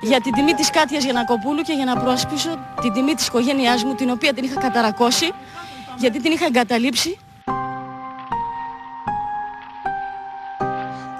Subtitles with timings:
[0.00, 3.94] για την τιμή της Κάτιας Γιανακοπούλου και για να προασπίσω την τιμή της οικογένειάς μου
[3.94, 5.32] την οποία την είχα καταρακώσει
[5.98, 7.18] γιατί την είχα εγκαταλείψει.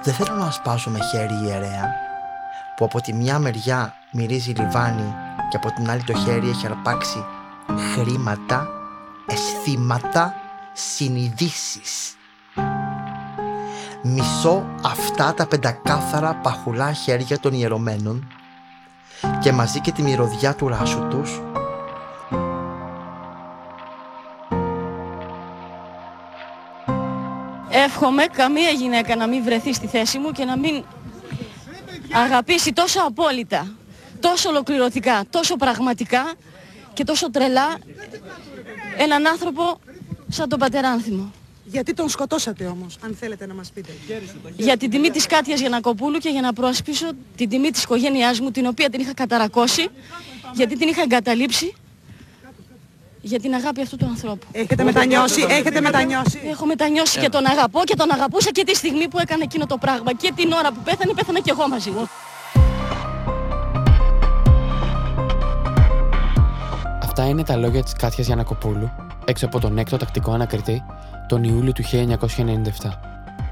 [0.03, 1.93] Δεν θέλω να σπάσω με χέρι ιερέα
[2.75, 5.15] που από τη μια μεριά μυρίζει λιβάνι
[5.49, 7.25] και από την άλλη το χέρι έχει αρπάξει
[7.93, 8.67] χρήματα,
[9.25, 10.35] αισθήματα,
[10.73, 12.15] συνειδήσεις.
[14.03, 18.27] Μισώ αυτά τα πεντακάθαρα παχουλά χέρια των ιερωμένων
[19.41, 21.41] και μαζί και τη μυρωδιά του ράσου τους
[27.73, 30.83] Εύχομαι καμία γυναίκα να μην βρεθεί στη θέση μου και να μην
[32.11, 33.75] αγαπήσει τόσο απόλυτα,
[34.19, 36.33] τόσο ολοκληρωτικά, τόσο πραγματικά
[36.93, 37.77] και τόσο τρελά
[38.97, 39.79] έναν άνθρωπο
[40.27, 41.31] σαν τον πατέρα Άνθιμο.
[41.71, 43.91] Γιατί τον σκοτώσατε όμως, αν θέλετε να μας πείτε.
[44.57, 47.05] Για την τιμή της Κάτιας Γιανακοπούλου και για να προασπίσω
[47.35, 49.87] την τιμή της οικογένειάς μου, την οποία την είχα καταρακώσει,
[50.53, 51.75] γιατί την είχα εγκαταλείψει,
[53.21, 54.47] για την αγάπη αυτού του ανθρώπου.
[54.51, 56.39] Έχετε μετανιώσει, έχετε μετανιώσει.
[56.49, 59.77] Έχω μετανιώσει και τον αγαπώ και τον αγαπούσα και τη στιγμή που έκανε εκείνο το
[59.77, 60.13] πράγμα.
[60.13, 62.09] Και την ώρα που πέθανε, πέθανα και εγώ μαζί μου.
[67.11, 68.89] Αυτά είναι τα λόγια της Κάτιας Γιανακοπούλου
[69.25, 70.83] έξω από τον έκτο τακτικό ανακριτή
[71.27, 72.07] τον Ιούλιο του 1997,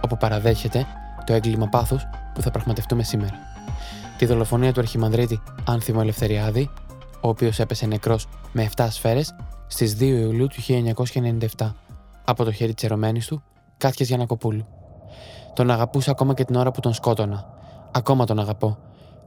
[0.04, 0.86] όπου παραδέχεται
[1.26, 3.34] το έγκλημα πάθους που θα πραγματευτούμε σήμερα.
[4.18, 6.70] Τη δολοφονία του Αρχιμανδρίτη Άνθιμο Ελευθεριάδη,
[7.22, 9.36] ο οποίος έπεσε νεκρός με 7 σφαίρες
[9.68, 10.62] στις 2 Ιουλίου του
[11.58, 11.74] 1997
[12.26, 13.44] από το χέρι της ερωμένης του,
[13.78, 14.66] Κάτιας Γιανακοπούλου.
[15.54, 17.46] Τον αγαπούσα ακόμα και την ώρα που τον σκότωνα.
[17.92, 18.78] Ακόμα τον αγαπώ.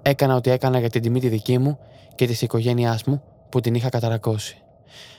[0.03, 1.79] Έκανα ό,τι έκανα για την τιμή τη δική μου
[2.15, 4.57] και της οικογένειάς μου που την είχα καταρακώσει.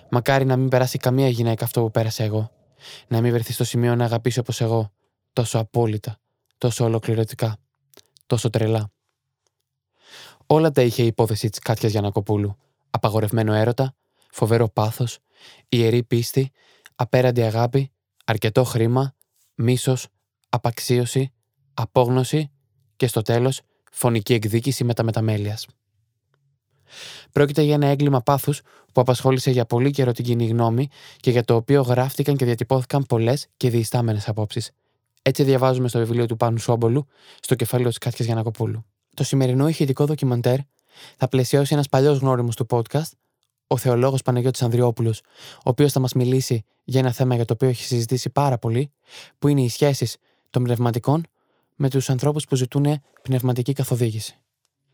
[0.09, 2.51] Μακάρι να μην περάσει καμία γυναίκα αυτό που πέρασε εγώ.
[3.07, 4.91] Να μην βρεθεί στο σημείο να αγαπήσει όπως εγώ.
[5.33, 6.17] Τόσο απόλυτα.
[6.57, 7.57] Τόσο ολοκληρωτικά.
[8.25, 8.91] Τόσο τρελά.
[10.47, 12.57] Όλα τα είχε η υπόθεση της Κάτιας Γιανακοπούλου.
[12.89, 13.95] Απαγορευμένο έρωτα,
[14.31, 15.19] φοβερό πάθος,
[15.69, 16.51] ιερή πίστη,
[16.95, 17.91] απέραντη αγάπη,
[18.25, 19.15] αρκετό χρήμα,
[19.55, 20.07] μίσος,
[20.49, 21.31] απαξίωση,
[21.73, 22.51] απόγνωση
[22.95, 23.61] και στο τέλος
[23.91, 25.67] φωνική εκδίκηση μεταμεταμέλειας.
[27.31, 28.61] Πρόκειται για ένα έγκλημα πάθους
[28.91, 30.89] που απασχόλησε για πολύ καιρό την κοινή γνώμη
[31.19, 34.71] και για το οποίο γράφτηκαν και διατυπώθηκαν πολλές και διεστάμενε απόψεις.
[35.21, 37.07] Έτσι διαβάζουμε στο βιβλίο του Πάνου Σόμπολου,
[37.39, 38.85] στο κεφάλαιο της Κάτια Γιανακοπούλου.
[39.13, 40.57] Το σημερινό ηχητικό ντοκιμαντέρ
[41.17, 43.11] θα πλαισιώσει ένας παλιός γνώριμος του podcast,
[43.67, 45.21] ο θεολόγος Παναγιώτης Ανδριόπουλος,
[45.57, 48.91] ο οποίος θα μας μιλήσει για ένα θέμα για το οποίο έχει συζητήσει πάρα πολύ,
[49.39, 50.17] που είναι οι σχέσεις
[50.49, 51.25] των πνευματικών
[51.75, 54.37] με τους ανθρώπους που ζητούν πνευματική καθοδήγηση.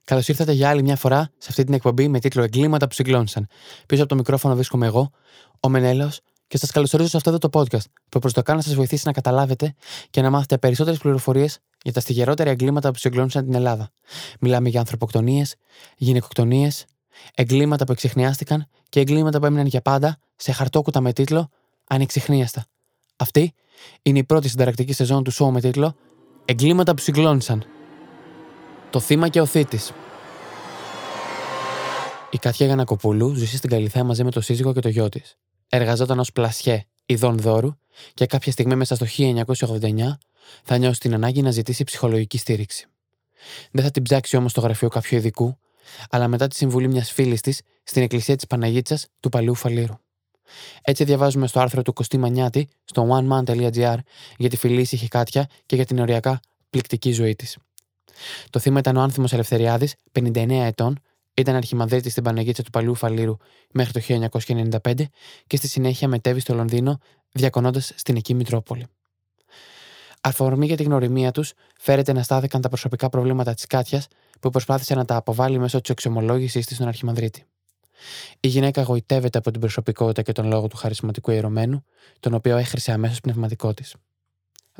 [0.10, 3.48] Καλώς ήρθατε για άλλη μια φορά σε αυτή την εκπομπή με τίτλο Εγκλήματα που συγκλώνησαν.
[3.86, 5.12] Πίσω από το μικρόφωνο βρίσκομαι εγώ,
[5.60, 6.12] ο Μενέλο,
[6.48, 9.12] και σας καλωσορίζω σε αυτό το podcast που προς το κάνω να σας βοηθήσει να
[9.12, 9.76] καταλάβετε
[10.10, 13.90] και να μάθετε περισσότερες πληροφορίες για τα στιγερότερα εγκλήματα που συγκλώνησαν την Ελλάδα.
[14.40, 15.56] Μιλάμε για ανθρωποκτονίες,
[15.98, 16.86] γυναικοκτονίες,
[17.36, 21.50] εγκλήματα που εξηχνιάστηκαν και εγκλήματα που έμειναν για πάντα σε χαρτόκουτα με τίτλο
[21.88, 22.66] Ανεξιχνίαστα.
[23.16, 23.54] Αυτή
[24.02, 25.96] είναι η πρώτη συνταρακτική σεζόν του σοου με τίτλο
[26.46, 27.66] Εγκλήματα που συγκλώνησαν.
[28.90, 29.92] Το θύμα και ο θήτης.
[32.30, 35.38] Η Κάτια Γανακοπούλου ζούσε στην Καλυθέα μαζί με το σύζυγο και το γιο της.
[35.70, 37.70] Εργαζόταν ως πλασιέ ειδών δώρου
[38.14, 40.18] και κάποια στιγμή μέσα στο 1989
[40.64, 42.88] θα νιώσει την ανάγκη να ζητήσει ψυχολογική στήριξη.
[43.72, 45.58] Δεν θα την ψάξει όμως στο γραφείο κάποιου ειδικού,
[46.10, 49.94] αλλά μετά τη συμβουλή μιας φίλης της στην εκκλησία της Παναγίτσας του Παλαιού Φαλήρου.
[50.82, 53.98] Έτσι διαβάζουμε στο άρθρο του Κωστή Μανιάτη στο oneman.gr
[54.38, 56.40] για τη φιλή ήσυχη Κάτια και για την οριακά
[56.70, 57.58] πληκτική ζωή της.
[58.50, 61.00] Το θύμα ήταν ο άνθιμος Ελευθεριάδης, 59 ετών,
[61.34, 63.38] ήταν αρχιμανδρίτη στην Παναγίτσα του Παλιού Φαλήρου
[63.72, 64.30] μέχρι το
[64.82, 64.94] 1995
[65.48, 67.00] και στη συνέχεια μετέβη στο Λονδίνο,
[67.32, 68.86] διακονώντας στην εκεί Μητρόπολη.
[70.22, 74.08] Αφορμή για την γνωριμία τους φέρεται να στάθηκαν τα προσωπικά προβλήματα της Κάτιας
[74.40, 77.44] που προσπάθησε να τα αποβάλει μέσω της εξομολόγησή της στον Αρχιμανδρίτη.
[78.40, 81.84] Η γυναίκα γοητεύεται από την προσωπικότητα και τον λόγο του χαρισματικού ιερωμένου,
[82.20, 83.96] τον οποίο έχρισε αμέσως πνευματικό της.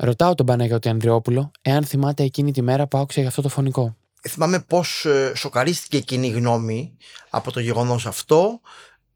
[0.02, 3.96] Ρωτάω τον Παναγιώτη Ανδριόπουλο εάν θυμάται εκείνη τη μέρα που άκουσε για αυτό το φωνικό.
[4.28, 6.96] Θυμάμαι πώς ε, σοκαρίστηκε εκείνη η γνώμη
[7.30, 8.60] από το γεγονός αυτό.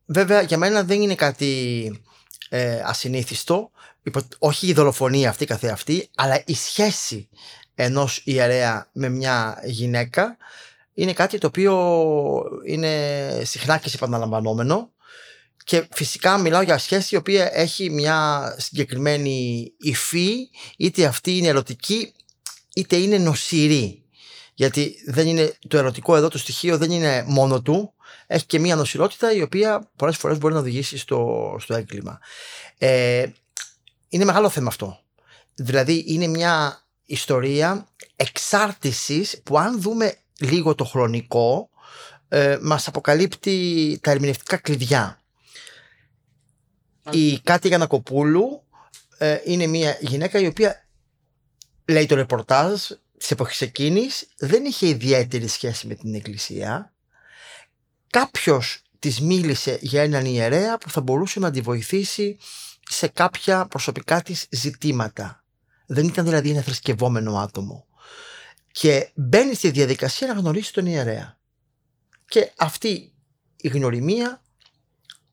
[0.04, 2.02] Βέβαια, για μένα δεν είναι κάτι
[2.48, 3.70] ε, ασυνήθιστο.
[4.38, 7.28] Όχι η δολοφονία αυτή καθεαυτή, αλλά η σχέση
[7.74, 10.36] ενός ιερέα με μια γυναίκα
[10.94, 11.74] είναι κάτι το οποίο
[12.66, 14.90] είναι συχνά και επαναλαμβανόμενο
[15.64, 22.12] και φυσικά μιλάω για σχέση η οποία έχει μια συγκεκριμένη υφή, είτε αυτή είναι ερωτική,
[22.74, 24.02] είτε είναι νοσηρή.
[24.54, 27.94] Γιατί δεν είναι, το ερωτικό εδώ το στοιχείο δεν είναι μόνο του,
[28.26, 32.18] έχει και μια νοσηρότητα η οποία πολλές φορές μπορεί να οδηγήσει στο, στο έγκλημα.
[32.78, 33.26] Ε,
[34.08, 34.98] είναι μεγάλο θέμα αυτό.
[35.54, 41.70] Δηλαδή είναι μια ιστορία εξάρτησης που αν δούμε λίγο το χρονικό
[42.28, 45.23] ε, μας αποκαλύπτει τα ερμηνευτικά κλειδιά.
[47.10, 48.62] Η Κάτι Γανακοπούλου
[49.18, 50.88] ε, είναι μια γυναίκα η οποία
[51.84, 52.82] λέει το ρεπορτάζ
[53.18, 56.92] της εποχής εκείνης δεν είχε ιδιαίτερη σχέση με την εκκλησία.
[58.10, 62.38] Κάποιος της μίλησε για έναν ιερέα που θα μπορούσε να τη βοηθήσει
[62.88, 65.44] σε κάποια προσωπικά της ζητήματα.
[65.86, 67.86] Δεν ήταν δηλαδή ένα θρησκευόμενο άτομο.
[68.72, 71.38] Και μπαίνει στη διαδικασία να γνωρίσει τον ιερέα.
[72.26, 73.12] Και αυτή
[73.56, 74.42] η γνωριμία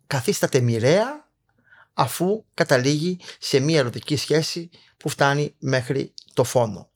[0.07, 1.30] καθίσταται μοιραία
[1.93, 6.89] αφού καταλήγει σε μια ερωτική σχέση που φτάνει μέχρι το φόνο.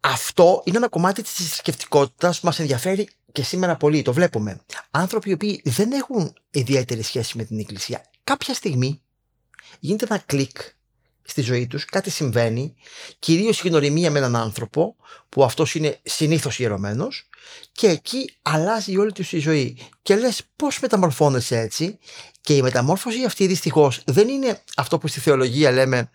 [0.00, 4.60] Αυτό είναι ένα κομμάτι της θρησκευτικότητας που μας ενδιαφέρει και σήμερα πολύ, το βλέπουμε.
[4.90, 9.02] Άνθρωποι οι οποίοι δεν έχουν ιδιαίτερη σχέση με την Εκκλησία, κάποια στιγμή
[9.80, 10.56] γίνεται ένα κλικ
[11.26, 12.74] στη ζωή τους, κάτι συμβαίνει,
[13.18, 14.96] κυρίως η γνωριμία με έναν άνθρωπο
[15.28, 17.28] που αυτός είναι συνήθως ιερωμένος
[17.72, 19.78] και εκεί αλλάζει όλη τους η ζωή.
[20.02, 21.98] Και λες πώς μεταμορφώνεσαι έτσι;
[22.40, 26.10] Και η μεταμόρφωση αυτή δυστυχώς δεν είναι αυτό που στη θεολογία λέμε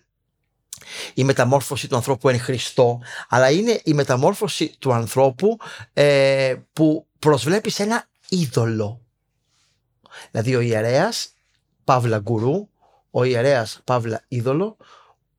[1.14, 5.58] η μεταμόρφωση του ανθρώπου εν Χριστώ αλλά είναι η μεταμόρφωση του ανθρώπου
[5.94, 9.02] ε, που προσβλέπει σε ένα είδωλο.
[10.32, 11.34] Δηλαδή ο ιερέας
[11.84, 12.70] Παύλα Γκουρού
[13.12, 14.78] ο ιερέας Παύλα είδωλο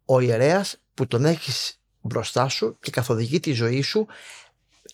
[0.05, 4.07] ο ιερέας που τον έχεις μπροστά σου και καθοδηγεί τη ζωή σου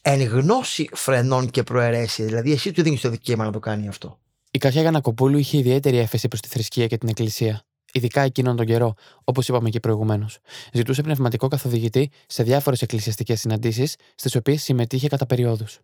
[0.03, 2.23] εν γνώση φρενών και προαιρέσει.
[2.23, 4.19] Δηλαδή, εσύ του δίνεις το δικαίωμα να το κάνει αυτό.
[4.51, 7.63] Η Καχιά Γιανακοπούλου είχε ιδιαίτερη έφεση προς τη θρησκεία και την Εκκλησία.
[7.93, 8.95] Ειδικά εκείνον τον καιρό,
[9.25, 10.39] όπως είπαμε και προηγουμένως.
[10.73, 15.79] Ζητούσε πνευματικό καθοδηγητή σε διάφορες εκκλησιαστικές συναντήσεις, στις οποίες συμμετείχε κατά περιόδους.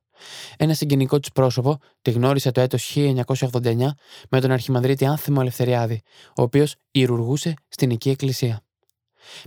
[0.57, 3.95] Ένα συγγενικό της πρόσωπο τη γνώρισε το έτος 1989
[4.29, 6.03] με τον Αρχιμανδρίτη Άνθιμο Ελευθεριάδη,
[6.37, 8.64] ο οποίος ηρουργούσε στην οικία εκκλησία.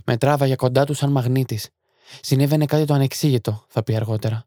[0.04, 1.68] Με τράβαγε κοντά του σαν μαγνήτης.
[2.20, 4.44] Συνέβαινε κάτι το ανεξήγητο, θα πει αργότερα.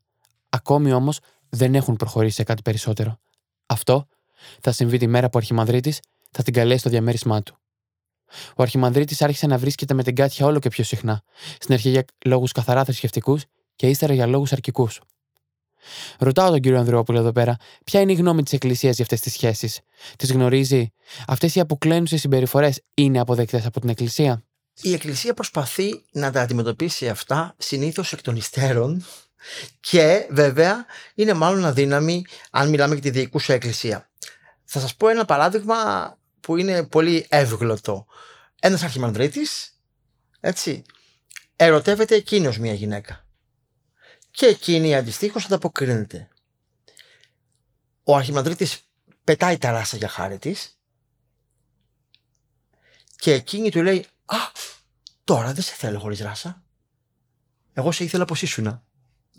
[0.49, 1.19] Ακόμη όμως
[1.49, 3.19] δεν έχουν προχωρήσει σε κάτι περισσότερο.
[3.65, 4.07] Αυτό
[4.61, 5.99] θα συμβεί τη μέρα που ο Αρχιμανδρίτης
[6.31, 7.55] θα την καλέσει στο διαμέρισμά του.
[8.55, 11.21] Ο Αρχιμανδρίτης άρχισε να βρίσκεται με την Κάτια όλο και πιο συχνά,
[11.59, 13.43] στην αρχή για λόγους καθαρά θρησκευτικούς
[13.75, 15.01] και ύστερα για λόγους αρκικούς.
[16.19, 19.33] Ρωτάω τον κύριο Ανδρεόπουλο εδώ πέρα, ποια είναι η γνώμη της Εκκλησίας για αυτές τις
[19.33, 19.79] σχέσεις;
[20.17, 20.91] Τις γνωρίζει,
[21.27, 24.43] αυτές οι αποκλένουσες συμπεριφορές είναι αποδεκτές από την Εκκλησία;
[24.81, 29.05] Η Εκκλησία προσπαθεί να τα αντιμετωπίσει αυτά συνήθως εκ των υστέρων
[29.79, 30.85] και βέβαια
[31.15, 34.09] είναι μάλλον αδύναμη αν μιλάμε για τη διοικούσα εκκλησία.
[34.65, 38.05] Θα σας πω ένα παράδειγμα που είναι πολύ εύγλωτο.
[38.59, 39.79] Ένας αρχιμανδρίτης,
[40.39, 40.83] έτσι,
[41.55, 43.25] ερωτεύεται εκείνος μια γυναίκα.
[44.31, 46.29] Και εκείνη αντιστοίχως ανταποκρίνεται.
[48.03, 48.79] Ο αρχιμανδρίτης
[49.23, 50.79] πετάει τα ράσα για χάρη της
[53.15, 54.37] και εκείνη του λέει «Α,
[55.23, 56.63] τώρα δεν σε θέλω χωρίς ράσα.
[57.73, 58.83] Εγώ σε ήθελα πως ήσουνα».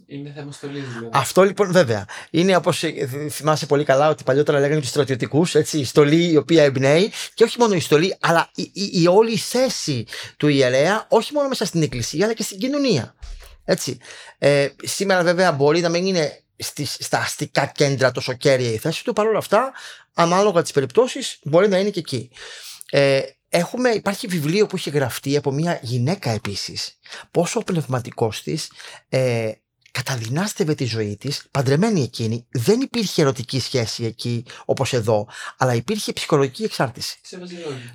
[0.07, 1.09] Είναι θέμα στολής, δηλαδή.
[1.13, 2.05] Αυτό λοιπόν, βέβαια.
[2.31, 2.85] Είναι όπως
[3.31, 7.45] θυμάσαι πολύ καλά ότι παλιότερα λέγανε τους στρατιωτικούς, έτσι, η στολή η οποία εμπνέει και
[7.45, 10.07] όχι μόνο η στολή, αλλά η, η, η όλη η θέση
[10.37, 13.15] του ιερέα, όχι μόνο μέσα στην εκκλησία, αλλά και στην κοινωνία.
[13.65, 13.99] Έτσι.
[14.39, 19.05] Ε, σήμερα, βέβαια, μπορεί να μην είναι στις, στα αστικά κέντρα τόσο κέρια η θέση
[19.05, 19.73] του, παρόλα αυτά,
[20.15, 22.31] ανάλογα τις περιπτώσεις, μπορεί να είναι και εκεί.
[22.91, 23.21] Ε,
[23.53, 26.99] έχουμε, υπάρχει βιβλίο που έχει γραφτεί από μια γυναίκα επίσης.
[27.31, 28.73] Πόσο ο πνευματικός της
[29.09, 29.53] ε,
[29.91, 36.13] καταδυνάστευε τη ζωή της, παντρεμένη εκείνη, δεν υπήρχε ερωτική σχέση εκεί όπως εδώ, αλλά υπήρχε
[36.13, 37.19] ψυχολογική εξάρτηση.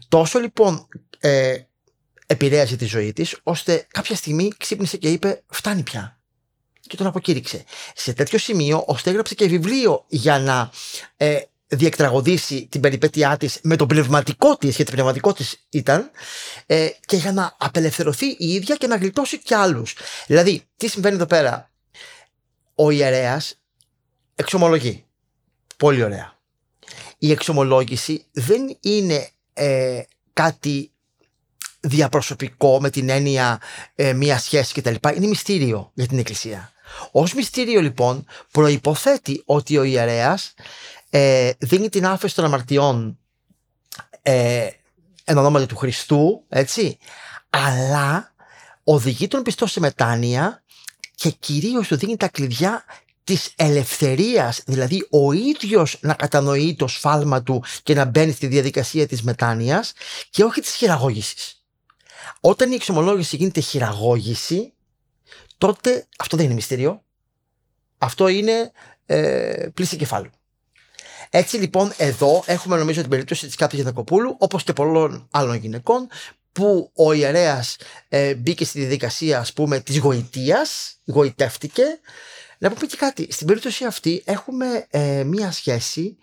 [0.08, 0.88] Τόσο λοιπόν
[1.20, 1.56] ε,
[2.26, 6.20] επηρέασε τη ζωή της, ώστε κάποια στιγμή ξύπνησε και είπε φτάνει πια.
[6.82, 7.64] Και τον αποκήρυξε.
[7.96, 10.72] Σε τέτοιο σημείο, ώστε έγραψε και βιβλίο για να
[11.18, 16.12] ε, διεκτραγωδήσει την περιπέτειά της με το πνευματικό της, γιατί πνευματικό της ήταν,
[16.66, 19.96] ε, και για να απελευθερωθεί η ίδια και να γλιτώσει κι άλλους.
[20.28, 21.72] Δηλαδή, τι συμβαίνει εδώ πέρα;
[22.76, 23.60] Ο ιερέας
[24.36, 25.06] εξομολογεί.
[25.78, 26.36] Πολύ ωραία.
[27.18, 30.02] Η εξομολόγηση δεν είναι ε,
[30.34, 30.92] κάτι
[31.80, 33.62] διαπροσωπικό με την έννοια
[33.96, 34.96] ε, μία σχέση κτλ.
[35.16, 36.72] Είναι μυστήριο για την Εκκλησία.
[37.12, 40.54] Ως μυστήριο λοιπόν προϋποθέτει ότι ο ιερέας
[41.10, 43.18] ε, δίνει την άφεση των αμαρτιών
[44.22, 44.70] ε,
[45.24, 46.98] εν ονόματι του Χριστού, έτσι,
[47.50, 48.34] αλλά
[48.84, 50.64] οδηγεί τον πιστό σε μετάνοια
[51.16, 52.84] και κυρίως του δίνει τα κλειδιά
[53.24, 59.08] της ελευθερίας, δηλαδή ο ίδιος να κατανοεί το σφάλμα του και να μπαίνει στη διαδικασία
[59.08, 59.94] της μετάνοιας
[60.30, 61.64] και όχι της χειραγώγησης.
[62.40, 64.74] Όταν η εξομολόγηση γίνεται χειραγώγηση,
[65.58, 67.04] τότε αυτό δεν είναι μυστήριο.
[67.98, 68.72] Αυτό είναι
[69.06, 70.30] ε, πλήση κεφάλου.
[71.30, 76.08] Έτσι λοιπόν εδώ έχουμε νομίζω την περίπτωση της Κάτω Γιανακοπούλου όπως και πολλών άλλων γυναικών
[76.52, 77.76] που ο ιερέας
[78.10, 81.84] ε, μπήκε στη διαδικασία ας πούμε της γοητείας, γοητεύτηκε,
[82.58, 83.28] Να πούμε και κάτι.
[83.32, 86.18] Στην περίπτωση αυτή έχουμε ε, μία σχέση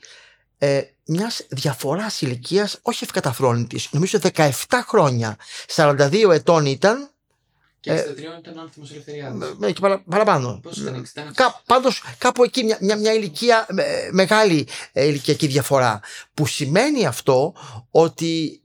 [0.58, 3.88] ε, μιας διαφοράς ηλικίας, όχι ευκαταφρόνητης.
[3.90, 4.50] Νομίζω 17
[4.87, 5.37] χρόνια.
[5.75, 7.13] 42 ετών ήταν.
[7.84, 9.36] Και 63 ήταν άνθρωπος ελευθερία.
[9.62, 10.60] Ε, και παρα, παραπάνω.
[10.62, 11.30] Πώς ήταν, 60.
[11.34, 16.00] Κα, Πάντως κάπου εκεί μια, μια, μια ηλικία, ε, μεγάλη ε, ηλικιακή διαφορά.
[16.34, 17.54] Που σημαίνει αυτό
[17.90, 18.62] ότι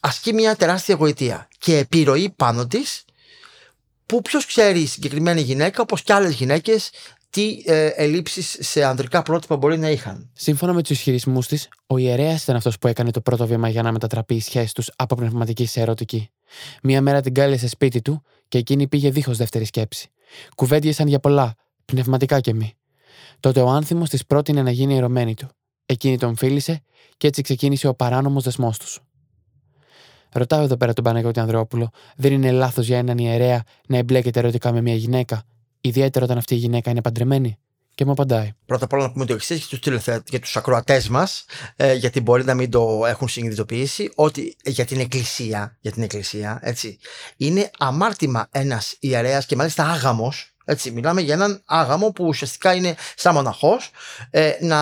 [0.00, 3.04] ασκεί μια τεράστια γοητεία και επιρροή πάνω της
[4.06, 6.90] που ποιος ξέρει η συγκεκριμένη γυναίκα όπως και άλλες γυναίκες
[7.30, 10.30] τι ε, ελλείψεις σε ανδρικά πρότυπα μπορεί να είχαν.
[10.32, 13.82] Σύμφωνα με τους ισχυρισμούς της, ο ιερέας ήταν αυτός που έκανε το πρώτο βήμα για
[13.82, 16.30] να μετατραπεί η σχέση τους από πνευματική σε ερωτική.
[16.82, 20.08] Μία μέρα την κάλεσε σπίτι του και εκείνη πήγε δίχως δεύτερη σκέψη.
[20.54, 21.54] Κουβέντιασαν για πολλά,
[21.84, 22.72] πνευματικά και μη.
[23.40, 25.48] Τότε ο άνθιμος της πρότεινε να γίνει ερωμένη του.
[25.86, 26.82] Εκείνη τον φίλησε
[27.16, 29.00] και έτσι ξεκίνησε ο παράνομος δεσμός τους.
[30.32, 34.72] Ρωτάω εδώ πέρα τον Παναγιώτη Ανδρεόπουλο, δεν είναι λάθος για έναν ιερέα να εμπλέκεται ερωτικά
[34.72, 35.42] με μια γυναίκα,
[35.80, 37.58] ιδιαίτερα όταν αυτή η γυναίκα είναι παντρεμένη.
[37.94, 38.52] Και μου απαντάει.
[38.66, 41.44] Πρώτα απ' όλα να πούμε το εξή για του για τους ακροατές μας,
[41.76, 46.58] ε, γιατί μπορεί να μην το έχουν συνειδητοποιήσει, ότι για την εκκλησία, για την εκκλησία,
[46.62, 46.98] έτσι,
[47.36, 52.96] είναι αμάρτημα ένας ιερέας και μάλιστα άγαμος, έτσι, μιλάμε για έναν άγαμο που ουσιαστικά είναι
[53.16, 53.90] σαν μοναχός,
[54.30, 54.76] ε, να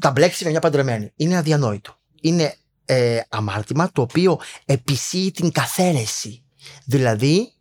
[0.00, 1.12] τα μπλέξει με μια παντρεμένη.
[1.16, 1.98] Είναι αδιανόητο.
[2.20, 6.42] Είναι ε, αμάρτημα το οποίο επισύει την καθαίρεση.
[6.84, 7.52] Δηλαδή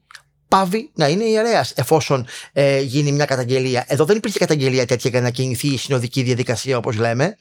[0.51, 3.85] πάβει να είναι ιερέας εφόσον ε, γίνει μια καταγγελία.
[3.87, 7.37] Εδώ δεν υπήρχε καταγγελία τέτοια για να κινηθεί η συνοδική διαδικασία όπως λέμε.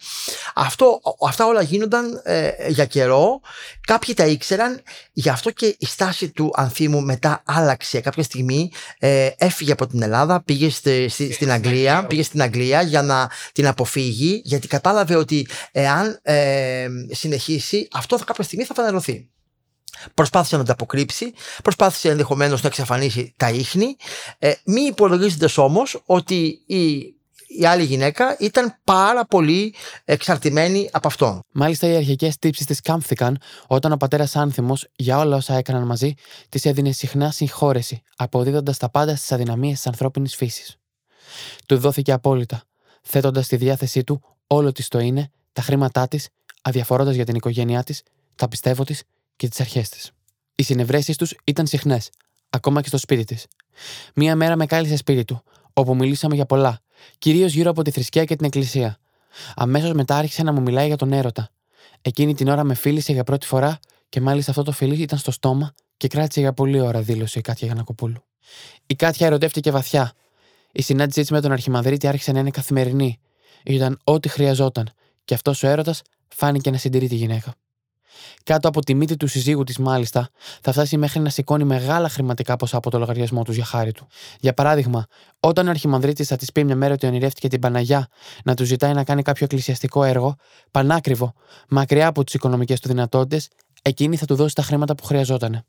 [0.54, 3.40] Αυτό, αυτά όλα γίνονταν ε, για καιρό.
[3.86, 8.00] Κάποιοι τα ήξεραν, γι' αυτό και η στάση του Ανθίμου μετά άλλαξε.
[8.00, 13.02] Κάποια στιγμή ε, έφυγε από την Ελλάδα, πήγε στη, στην Αγγλία, πήγε στην Αγγλία για
[13.02, 19.28] να την αποφύγει, γιατί κατάλαβε ότι εάν ε, συνεχίσει, αυτό θα κάποια στιγμή θα φανερωθεί.
[20.14, 23.96] Προσπάθησε να τα αποκρύψει, προσπάθησε ενδεχομένως να εξαφανίσει τα ίχνη,
[24.38, 27.14] ε, μη υπολογίζοντας όμως ότι η,
[27.46, 31.42] η άλλη γυναίκα ήταν πάρα πολύ εξαρτημένη από αυτόν.
[31.52, 36.14] Μάλιστα, οι αρχικές τύψεις της κάμφθηκαν όταν ο πατέρας Άνθιμος, για όλα όσα έκαναν μαζί,
[36.48, 40.76] της έδινε συχνά συγχώρεση, αποδίδοντας τα πάντα στις αδυναμίες της ανθρώπινης φύσης.
[41.66, 42.62] Του δόθηκε απόλυτα,
[43.02, 46.28] θέτοντας στη διάθεσή του όλο της το είναι, τα χρήματά της,
[46.62, 48.02] αδιαφορώντας για την οικογένειά της,
[48.36, 49.02] τα πιστεύω της
[49.40, 50.10] και τις αρχές της.
[50.54, 52.10] Οι συνευρέσεις τους ήταν συχνές,
[52.50, 53.46] ακόμα και στο σπίτι της.
[54.14, 55.42] Μία μέρα με κάλεσε σπίτι του,
[55.72, 56.80] όπου μιλήσαμε για πολλά,
[57.18, 58.98] κυρίως γύρω από τη θρησκεία και την εκκλησία.
[59.56, 61.50] Αμέσως μετά άρχισε να μου μιλάει για τον έρωτα.
[62.02, 63.78] Εκείνη την ώρα με φίλησε για πρώτη φορά
[64.08, 67.42] και μάλιστα αυτό το φιλί ήταν στο στόμα και κράτησε για πολλή ώρα, δήλωσε η
[67.42, 68.24] Κάτια Γιανακοπούλου.
[68.86, 70.12] Η Κάτια ερωτεύτηκε βαθιά.
[70.72, 73.18] Η συνάντησή της με τον Αρχιμαδρίτη άρχισε να είναι καθημερινή.
[73.64, 74.90] Ήταν ό,τι χρειαζόταν
[75.24, 77.54] και αυτός ο έρωτας φάνηκε να συντηρεί τη γυναίκα.
[78.44, 80.28] Κάτω από τη μύτη του συζύγου της, μάλιστα,
[80.60, 84.06] θα φτάσει μέχρι να σηκώνει μεγάλα χρηματικά ποσά από το λογαριασμό του για χάρη του.
[84.40, 85.06] Για παράδειγμα,
[85.40, 88.08] όταν ο Αρχιμανδρίτης θα της πει μια μέρα ότι ονειρεύτηκε την Παναγιά
[88.44, 90.36] να του ζητάει να κάνει κάποιο εκκλησιαστικό έργο,
[90.70, 91.32] πανάκριβο,
[91.68, 93.48] μακριά από τις οικονομικές του δυνατότητες,
[93.82, 95.64] εκείνη θα του δώσει τα χρήματα που χρειαζόταν.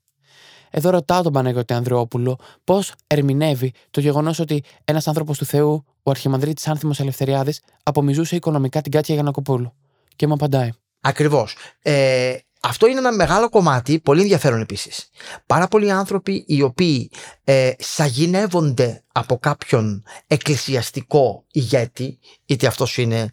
[0.72, 6.12] Εδώ ρωτάω τον Παναγιώτη Ανδρεόπουλο πώς ερμηνεύει το γεγονός ότι ένας άνθρωπος του Θεού, ο
[6.12, 9.74] Αρχιμανδρίτης Άνθιμος Ελευθεριάδης, απομιζούσε οικονομικά την Κάτια Γιανακοπούλου.
[10.16, 10.70] Και μου απαντάει.
[11.02, 11.56] Ακριβώς.
[11.82, 15.10] Ε, αυτό είναι ένα μεγάλο κομμάτι, πολύ ενδιαφέρον επίσης.
[15.46, 17.12] Πάρα πολλοί άνθρωποι οι οποίοι
[17.44, 23.32] ε, σαγηνεύονται από κάποιον εκκλησιαστικό ηγέτη, είτε αυτός είναι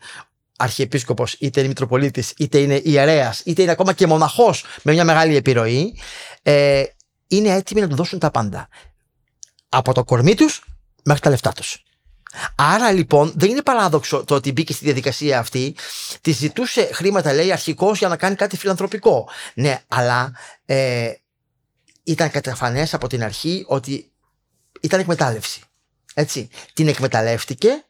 [0.57, 5.37] αρχιεπίσκοπος, είτε είναι μητροπολίτης, είτε είναι ιερέας, είτε είναι ακόμα και μοναχός με μια μεγάλη
[5.37, 5.99] επιρροή,
[6.43, 6.83] ε,
[7.29, 8.69] είναι έτοιμοι να του δώσουν τα πάντα.
[9.69, 10.65] Από το κορμί τους
[11.05, 11.83] μέχρι τα λεφτά τους.
[12.55, 15.77] Άρα λοιπόν δεν είναι παράδοξο το ότι μπήκε στη διαδικασία αυτή,
[16.21, 19.29] τη ζητούσε χρήματα λέει αρχικώς για να κάνει κάτι φιλανθρωπικό.
[19.55, 20.33] Ναι, αλλά
[20.65, 21.13] ε,
[22.03, 24.13] ήταν καταφανές από την αρχή ότι
[24.81, 25.61] ήταν εκμετάλλευση.
[26.15, 26.49] Έτσι.
[26.73, 27.85] Την εκμεταλλεύτηκε,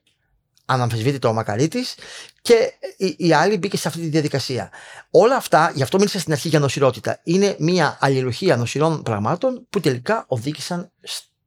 [0.65, 1.95] αναμφισβήτητο ο Μακαρίτης,
[2.43, 4.71] και η, η άλλη μπήκε σε αυτή τη διαδικασία.
[5.11, 9.81] Όλα αυτά, γι' αυτό μίλησα στην αρχή για νοσηρότητα, είναι μια αλληλουχία νοσηρών πραγμάτων που
[9.81, 10.93] τελικά οδήγησαν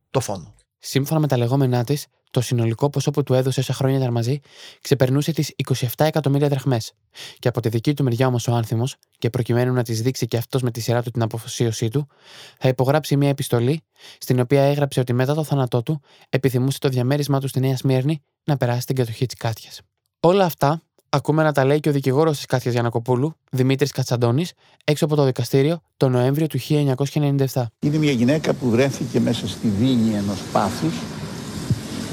[0.10, 0.55] στο φόνο.
[0.79, 4.40] Σύμφωνα με τα λεγόμενά της, το συνολικό ποσό που του έδωσε όσα χρόνια ήταν μαζί
[4.82, 6.94] ξεπερνούσε τις 27 εκατομμύρια δραχμές.
[7.40, 10.38] Και από τη δική του μεριά όμως ο άνθιμος, και προκειμένου να τη δείξει και
[10.38, 12.08] αυτός με τη σειρά του την αποφασίωσή του,
[12.58, 13.82] θα υπογράψει μια επιστολή,
[14.18, 18.24] στην οποία έγραψε ότι μετά το θάνατό του επιθυμούσε το διαμέρισμά του στη Νέα Σμύρνη
[18.44, 19.82] να περάσει την κατοχή της Κάτιας.
[20.20, 25.06] Όλα αυτά ακούμε να τα λέει και ο δικηγόρος της Κάτιας Γιανακοπούλου, Δημήτρης Κατσαντώνης, έξω
[25.06, 27.66] από το δικαστήριο το Νοέμβριο του 1997.
[27.80, 30.94] Είναι μια γυναίκα που βρέθηκε μέσα στη δίνη ενός πάθους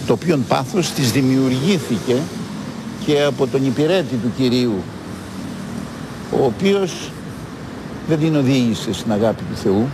[0.09, 2.17] το οποίο πάθος της δημιουργήθηκε
[3.07, 4.83] και από τον υπηρέτη του Κυρίου
[6.41, 7.11] ο οποίος
[8.09, 9.89] δεν την οδήγησε στην αγάπη του Θεού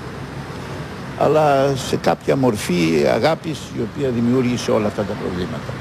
[1.18, 5.72] αλλά σε κάποια μορφή αγάπης η οποία δημιούργησε όλα αυτά τα προβλήματα.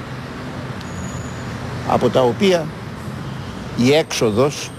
[1.89, 2.65] Από τα οποία
[3.77, 4.69] η έξοδος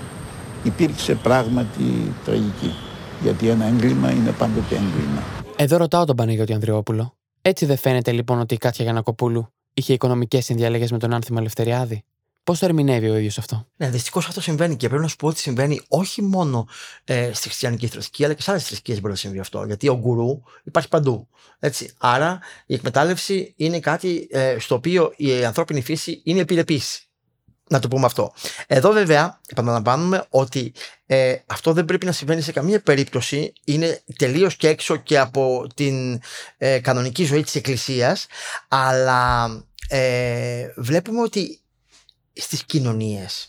[0.63, 2.75] υπήρξε πράγματι τραγική.
[3.23, 5.23] Γιατί ένα έγκλημα είναι πάντοτε έγκλημα.
[5.57, 7.15] Εδώ ρωτάω τον Παναγιώτη Ανδριόπουλο.
[7.47, 12.05] Έτσι δεν φαίνεται λοιπόν ότι η Κάτια Γιανακοπούλου είχε οικονομικές συνδιαλέγε με τον Άνθιμο Ελευθεριάδη.
[12.45, 15.27] Πώς το ερμηνεύει ο ίδιος αυτό; Ναι, δυστυχώς αυτό συμβαίνει και πρέπει να σου πω
[15.27, 16.67] ότι συμβαίνει όχι μόνο
[17.05, 19.65] ε, στη χριστιανική θρησκεία, αλλά και σε άλλες θρησκείες μπορεί να συμβεί αυτό.
[19.65, 21.29] Γιατί ο γκουρού υπάρχει παντού.
[21.59, 21.93] Έτσι.
[21.99, 26.81] Άρα η εκμετάλλευση είναι κάτι ε, στο οποίο η ανθρώπινη φύση είναι επιρρεπή.
[27.69, 28.33] Να το πούμε αυτό.
[28.67, 30.73] Εδώ βέβαια επαναλαμβάνουμε ότι
[31.07, 33.53] ε, αυτό δεν πρέπει να συμβαίνει σε καμία περίπτωση.
[33.65, 36.21] Είναι τελείως και έξω και από την
[36.59, 38.27] ε, κανονική ζωή της Εκκλησίας.
[38.69, 39.47] Αλλά
[39.89, 41.61] ε, βλέπουμε ότι
[42.33, 43.49] στις κοινωνίες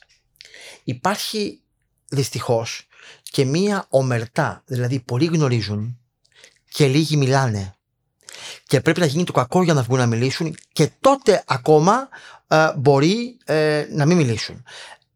[0.83, 1.61] υπάρχει
[2.09, 2.87] δυστυχώς
[3.23, 4.63] και μία ομερτά.
[4.65, 5.99] Δηλαδή πολλοί γνωρίζουν
[6.69, 7.75] και λίγοι μιλάνε.
[8.67, 12.09] Και πρέπει να γίνει το κακό για να βγουν να μιλήσουν και τότε ακόμα
[12.47, 14.63] ε, μπορεί ε, να μην μιλήσουν.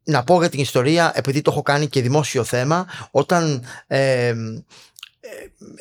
[0.03, 4.33] Να πω για την ιστορία, επειδή το έχω κάνει και δημόσιο θέμα, όταν ε,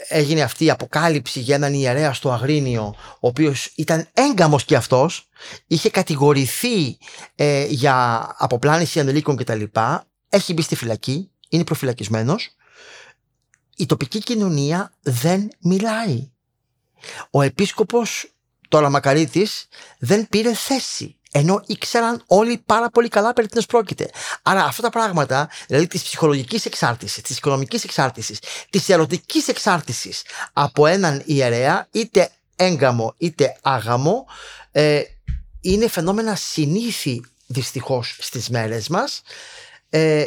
[0.09, 5.29] έγινε αυτή η αποκάλυψη για έναν ιερέα στο Αγρίνιο, ο οποίος ήταν έγκαμος και αυτός,
[5.67, 6.99] είχε κατηγορηθεί
[7.69, 9.63] για αποπλάνηση ανελίκων κτλ.
[10.29, 12.57] Έχει μπει στη φυλακή, είναι προφυλακισμένος.
[13.77, 16.31] Η τοπική κοινωνία δεν μιλάει.
[17.31, 18.33] Ο επίσκοπος
[18.69, 24.11] τώρα Μακαρίτης δεν πήρε θέση ενώ ήξεραν όλοι πάρα πολύ καλά περί τίνος πρόκειται.
[24.43, 28.39] Άρα αυτά τα πράγματα, δηλαδή της ψυχολογικής εξάρτησης, της οικονομικής εξάρτησης,
[28.71, 34.27] της ερωτικής εξάρτησης από έναν ιερέα, είτε έγκαμο είτε άγαμο,
[34.73, 35.03] ε,
[35.61, 39.23] είναι φαινόμενα συνήθι δυστυχώς στις μέρες μας,
[39.91, 40.27] ε,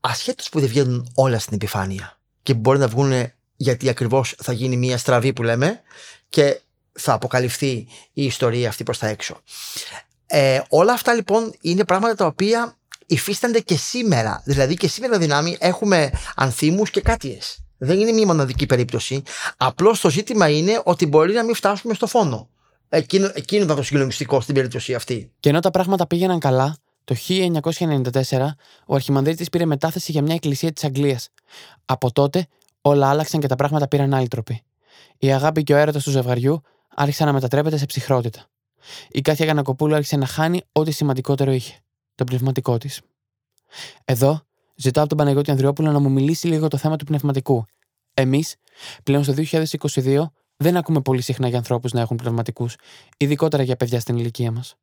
[0.00, 3.32] ασχέτως που δεν βγαίνουν όλα στην επιφάνεια και μπορεί να βγουν
[3.62, 5.80] γιατί ακριβώς θα γίνει μια στραβή που λέμε
[6.28, 6.60] και
[6.92, 9.40] θα αποκαλυφθεί η ιστορία αυτή προς τα έξω.
[10.26, 14.42] Ε, όλα αυτά λοιπόν είναι πράγματα τα οποία υφίστανται και σήμερα.
[14.44, 17.64] Δηλαδή και σήμερα δυνάμει έχουμε ανθίμους και κάτιες.
[17.78, 19.22] Δεν είναι μια μοναδική περίπτωση.
[19.56, 22.48] Απλώς το ζήτημα είναι ότι μπορεί να μην φτάσουμε στο φόνο.
[22.88, 25.30] Εκείνο, εκείνο ήταν το συγκλονιστικό στην περίπτωση αυτή.
[25.40, 28.10] Και ενώ τα πράγματα πήγαιναν καλά, το 1994
[28.86, 31.28] ο Αρχιμανδρίτης πήρε μετάθεση για μια εκκλησία της Αγγλίας.
[31.84, 32.46] Από τότε
[32.82, 34.62] όλα άλλαξαν και τα πράγματα πήραν άλλη τροπή.
[35.18, 36.60] Η αγάπη και ο έρωτας του ζευγαριού
[36.94, 38.46] άρχισαν να μετατρέπεται σε ψυχρότητα.
[39.08, 41.74] Η Κάθια Γανακοπούλου άρχισε να χάνει ό,τι σημαντικότερο είχε.
[42.14, 43.00] Το πνευματικό της.
[44.04, 44.40] Εδώ
[44.74, 47.64] ζητάω από τον Παναγιώτη Ανδριόπουλο να μου μιλήσει λίγο το θέμα του πνευματικού.
[48.14, 48.56] Εμείς,
[49.02, 50.24] πλέον στο 2022,
[50.56, 52.76] δεν ακούμε πολύ συχνά για ανθρώπους να έχουν πνευματικούς,
[53.16, 54.74] ειδικότερα για παιδιά στην ηλικία μας.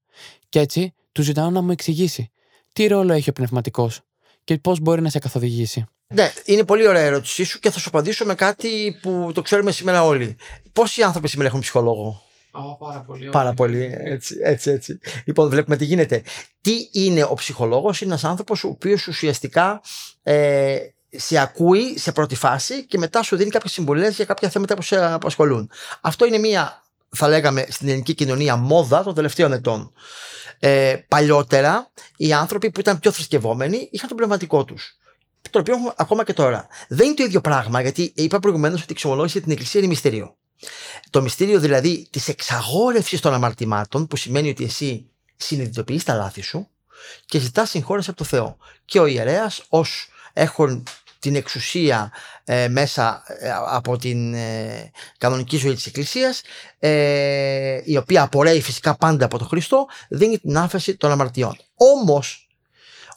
[0.50, 2.32] Και έτσι, του ζητάω να μου εξηγήσει
[2.74, 4.02] τι ρόλο έχει ο πνευματικός
[4.44, 5.86] και πώς μπορεί να σε καθοδηγήσει.
[6.14, 9.72] Ναι, είναι πολύ ωραία ερώτησή σου και θα σου απαντήσω με κάτι που το ξέρουμε
[9.72, 10.38] σήμερα όλοι.
[10.74, 13.30] Πόσοι άνθρωποι σήμερα έχουν ψυχολόγο; Oh, πάρα πολύ.
[13.30, 13.98] Πάρα πολύ.
[14.00, 15.00] Έτσι, έτσι, έτσι.
[15.26, 16.24] Λοιπόν, βλέπουμε τι γίνεται.
[16.62, 19.82] Τι είναι ο ψυχολόγος, είναι ένας άνθρωπος ο οποίος ουσιαστικά
[20.24, 20.78] ε,
[21.10, 24.82] σε ακούει σε πρώτη φάση και μετά σου δίνει κάποιες συμβουλές για κάποια θέματα που
[24.82, 25.72] σε απασχολούν.
[26.02, 29.94] Αυτό είναι μια, θα λέγαμε, στην ελληνική κοινωνία μόδα των τελευταίων ετών.
[30.60, 35.00] Ε, παλιότερα, οι άνθρωποι που ήταν πιο θρησκευόμενοι είχαν το πνευματικό τους
[35.50, 36.68] το οποίο έχουμε ακόμα και τώρα.
[36.88, 40.36] Δεν είναι το ίδιο πράγμα, γιατί είπα προηγουμένως ότι η εξομολόγηση την Εκκλησία είναι μυστήριο.
[41.10, 46.68] Το μυστήριο δηλαδή της εξαγόρευσης των αμαρτημάτων, που σημαίνει ότι εσύ συνειδητοποιείς τα λάθη σου
[47.26, 48.58] και ζητάς συγχώρεση από το Θεό.
[48.86, 50.84] Και ο ιερέας, ως έχουν
[51.20, 52.12] την εξουσία
[52.44, 56.42] ε, μέσα ε, από την ε, κανονική ζωή της Εκκλησίας
[57.84, 61.58] η οποία απορρέει φυσικά πάντα από τον Χριστό δίνει την άφεση των αμαρτιών.
[61.76, 62.49] Όμως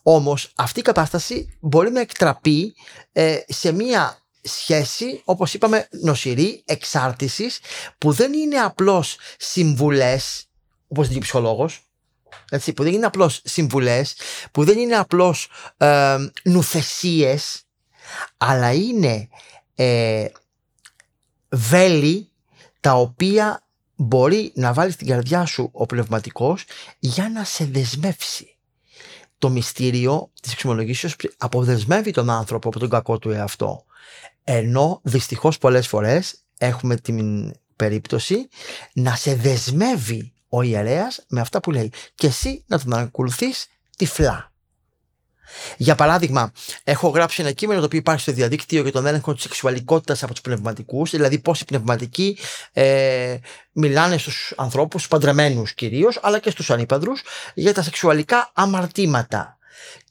[0.03, 2.75] όμως αυτή η κατάσταση μπορεί να εκτραπεί
[3.13, 7.61] ε, σε μία σχέση, όπως είπαμε, νοσηρή, εξάρτησης,
[7.99, 10.49] που δεν είναι απλώς συμβουλές,
[10.89, 11.83] όπως λέει ο ψυχολόγος,
[12.51, 14.15] έτσι, που δεν είναι απλώς συμβουλές,
[14.53, 17.63] που δεν είναι απλώς ε, νουθεσίες,
[18.37, 19.29] αλλά είναι
[19.75, 20.27] ε,
[21.49, 22.31] βέλη
[22.81, 26.65] τα οποία μπορεί να βάλει στην καρδιά σου ο πνευματικός
[26.99, 28.52] για να σε δεσμεύσει
[29.43, 33.85] το μυστήριο της εξομολογήσεως αποδεσμεύει τον άνθρωπο από τον κακό του εαυτό.
[34.45, 38.49] Ενώ δυστυχώς πολλές φορές έχουμε την περίπτωση
[38.93, 44.52] να σε δεσμεύει ο ιερέας με αυτά που λέει και εσύ να τον ακολουθείς τυφλά.
[45.77, 46.53] Για παράδειγμα,
[46.85, 50.33] έχω γράψει ένα κείμενο το οποίο υπάρχει στο διαδίκτυο για τον έλεγχο της σεξουαλικότητας από
[50.33, 52.39] τους πνευματικούς, δηλαδή πώς οι πνευματικοί
[52.73, 53.37] ε,
[53.73, 57.23] μιλάνε στους ανθρώπους, στου παντρεμένους κυρίως, αλλά και στους ανήπαντρους,
[57.55, 59.57] για τα σεξουαλικά αμαρτήματα.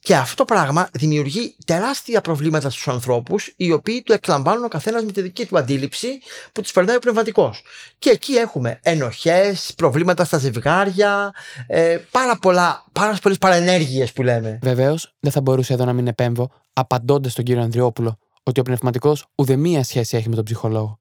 [0.04, 5.04] Και αυτό το πράγμα δημιουργεί τεράστια προβλήματα στους ανθρώπους οι οποίοι του εκλαμβάνουν ο καθένας
[5.04, 6.08] με τη δική του αντίληψη
[6.52, 7.62] που τους περνάει ο πνευματικός.
[7.98, 11.34] Και εκεί έχουμε ενοχές, προβλήματα στα ζευγάρια,
[11.66, 14.58] ε, πάρα, πολλά, πάρα πολλές παρενέργειες που λέμε.
[14.62, 19.26] Βεβαίως, δεν θα μπορούσε εδώ να μην επέμβω, απαντώντας στον κύριο Ανδριόπουλο, ότι ο πνευματικός
[19.34, 21.00] ουδεμία σχέση έχει με τον ψυχολόγο.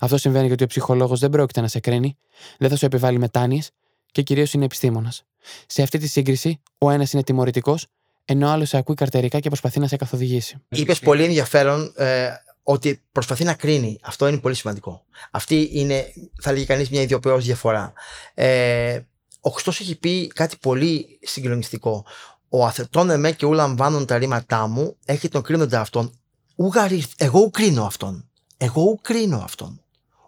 [0.00, 2.16] Αυτό συμβαίνει γιατί ο ψυχολόγος δεν πρόκειται να σε κρίνει,
[2.58, 3.70] δεν θα σου επιβάλλει μετάνοιες
[4.12, 5.24] και κυρίως είναι επιστήμονας.
[5.66, 7.86] Σε αυτή τη σύγκριση, ο ένας είναι τιμωρητικός,
[8.24, 10.56] ενώ ο άλλος σε ακούει καρτερικά και προσπαθεί να σε καθοδηγήσει.
[10.68, 12.28] Είπες πολύ ενδιαφέρον ε,
[12.62, 13.98] ότι προσπαθεί να κρίνει.
[14.02, 15.04] Αυτό είναι πολύ σημαντικό.
[15.30, 17.92] Αυτή είναι, θα λέγει κανείς, μια ιδιοποιώ διαφορά.
[18.34, 19.00] Ε,
[19.40, 22.04] ο Χριστός έχει πει κάτι πολύ συγκλονιστικό.
[22.48, 26.18] Ο αθετών εμέ και ου λαμβάνουν τα ρήματά μου, έχει τον κρίνοντα αυτόν.
[26.54, 28.28] Ουγαρι, εγώ ου κρίνω αυτόν.
[28.56, 29.83] Εγώ ου κρίνω αυτόν.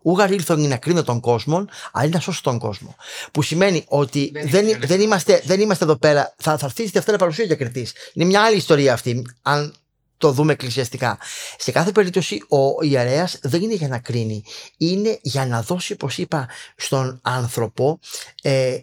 [0.07, 2.97] Ούγαρ ήρθον να κρίνω τον κόσμο, αλλά να σώσω τον κόσμο.
[3.33, 6.35] Που σημαίνει ότι δεν, δεν, είμαστε, δεν είμαστε εδώ πέρα.
[6.39, 7.87] Θα, θα έρθει αυτή η παρουσία για κριτή.
[8.13, 9.75] Είναι μια άλλη ιστορία αυτή, αν
[10.17, 11.19] το δούμε εκκλησιαστικά.
[11.59, 14.45] Σε κάθε περίπτωση, ο ιερέας δεν είναι για να κρίνει.
[14.77, 17.99] Είναι για να δώσει, όπως είπα, στον άνθρωπο
[18.43, 18.79] ε,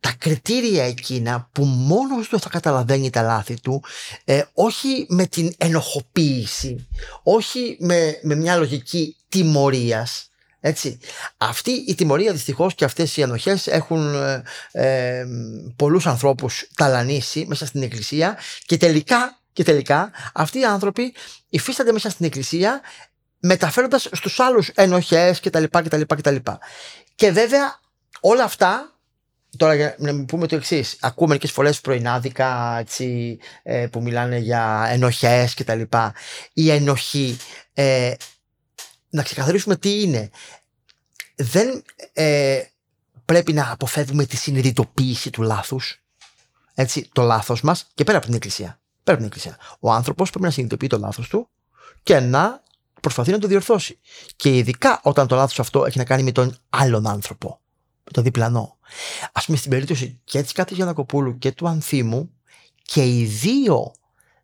[0.00, 3.82] τα κριτήρια εκείνα που μόνος του θα καταλαβαίνει τα λάθη του
[4.24, 6.88] ε, όχι με την ενοχοποίηση
[7.22, 10.98] όχι με, με μια λογική τιμωρίας έτσι.
[11.36, 15.24] Αυτή η τιμωρία δυστυχώς και αυτές οι ενοχές έχουν ε, ε,
[15.76, 21.14] πολλούς ανθρώπους ταλανίσει μέσα στην εκκλησία και τελικά, και τελικά αυτοί οι άνθρωποι
[21.48, 22.80] υφίστανται μέσα στην εκκλησία
[23.40, 25.64] μεταφέροντας στους άλλους ενοχές κτλ.
[25.64, 26.36] κτλ, κτλ.
[27.14, 27.80] Και βέβαια
[28.20, 28.94] όλα αυτά
[29.56, 30.96] Τώρα για να πούμε το εξής.
[31.00, 35.80] Ακούω μερικές φορές πρωινάδικα έτσι, ε, που μιλάνε για ενοχές κτλ.
[36.52, 37.36] Η ενοχή,
[37.74, 38.12] ε,
[39.10, 40.30] να ξεκαθαρίσουμε τι είναι.
[41.34, 42.62] Δεν ε,
[43.24, 46.02] πρέπει να αποφεύγουμε τη συνειδητοποίηση του λάθους.
[46.74, 48.80] Έτσι, το λάθος μας και πέρα από την εκκλησία.
[49.04, 49.58] Πέρα από την εκκλησία.
[49.80, 51.48] Ο άνθρωπος πρέπει να συνειδητοποιεί το λάθος του
[52.02, 52.62] και να
[53.00, 53.98] προσπαθεί να το διορθώσει.
[54.36, 57.60] Και ειδικά όταν το λάθος αυτό έχει να κάνει με τον άλλον άνθρωπο
[58.12, 58.78] το διπλανό.
[59.32, 62.30] Α πούμε στην περίπτωση και της Κάτι Γιανακοπούλου και του Ανθίμου
[62.82, 63.92] και οι δύο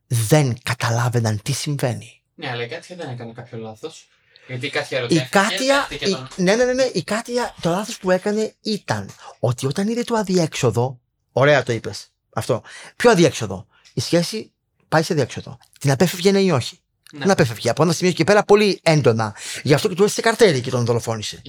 [0.06, 2.22] δεν καταλάβαιναν τι συμβαίνει.
[2.34, 4.08] Ναι, αλλά η Κάτια δεν έκανε κάποιο λάθος.
[4.46, 8.10] Γιατί η Κάτια Η Κάτια, η, ναι, ναι, ναι, ναι, η Κάτια το λάθος που
[8.10, 11.00] έκανε ήταν ότι όταν είδε το αδιέξοδο,
[11.32, 12.62] ωραία το είπες αυτό,
[12.96, 14.52] ποιο αδιέξοδο, η σχέση
[14.88, 15.58] πάει σε αδιέξοδο.
[15.80, 16.78] Την απέφευγε ναι ή όχι.
[17.12, 17.24] Ναι.
[17.24, 19.34] Να απέφευγε από ένα σημείο και πέρα πολύ έντονα.
[19.62, 21.42] Γι' αυτό και του έστησε καρτέρι και τον δολοφόνησε.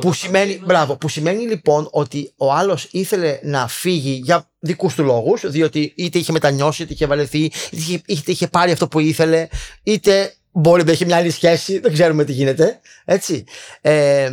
[0.00, 5.02] Που σημαίνει, μπράβο, που σημαίνει λοιπόν ότι ο άλλος ήθελε να φύγει για δικούς του
[5.02, 9.48] λόγους, διότι είτε είχε μετανιώσει, είτε είχε βαλεθεί, είτε, είτε είχε πάρει αυτό που ήθελε,
[9.82, 12.80] είτε μπορεί να έχει μια άλλη σχέση, δεν ξέρουμε τι γίνεται.
[13.04, 13.44] Έτσι.
[13.80, 14.30] Ε,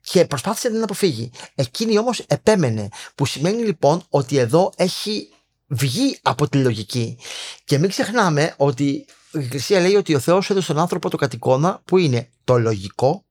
[0.00, 1.30] και προσπάθησε να αποφύγει.
[1.54, 2.88] Εκείνη όμως επέμενε.
[3.14, 5.28] Που σημαίνει λοιπόν ότι εδώ έχει
[5.66, 7.18] βγει από τη λογική.
[7.64, 8.84] Και μην ξεχνάμε ότι
[9.32, 13.24] η Εκκλησία λέει ότι ο Θεός έδωσε στον άνθρωπο το κατοικώνα που είναι το λογικό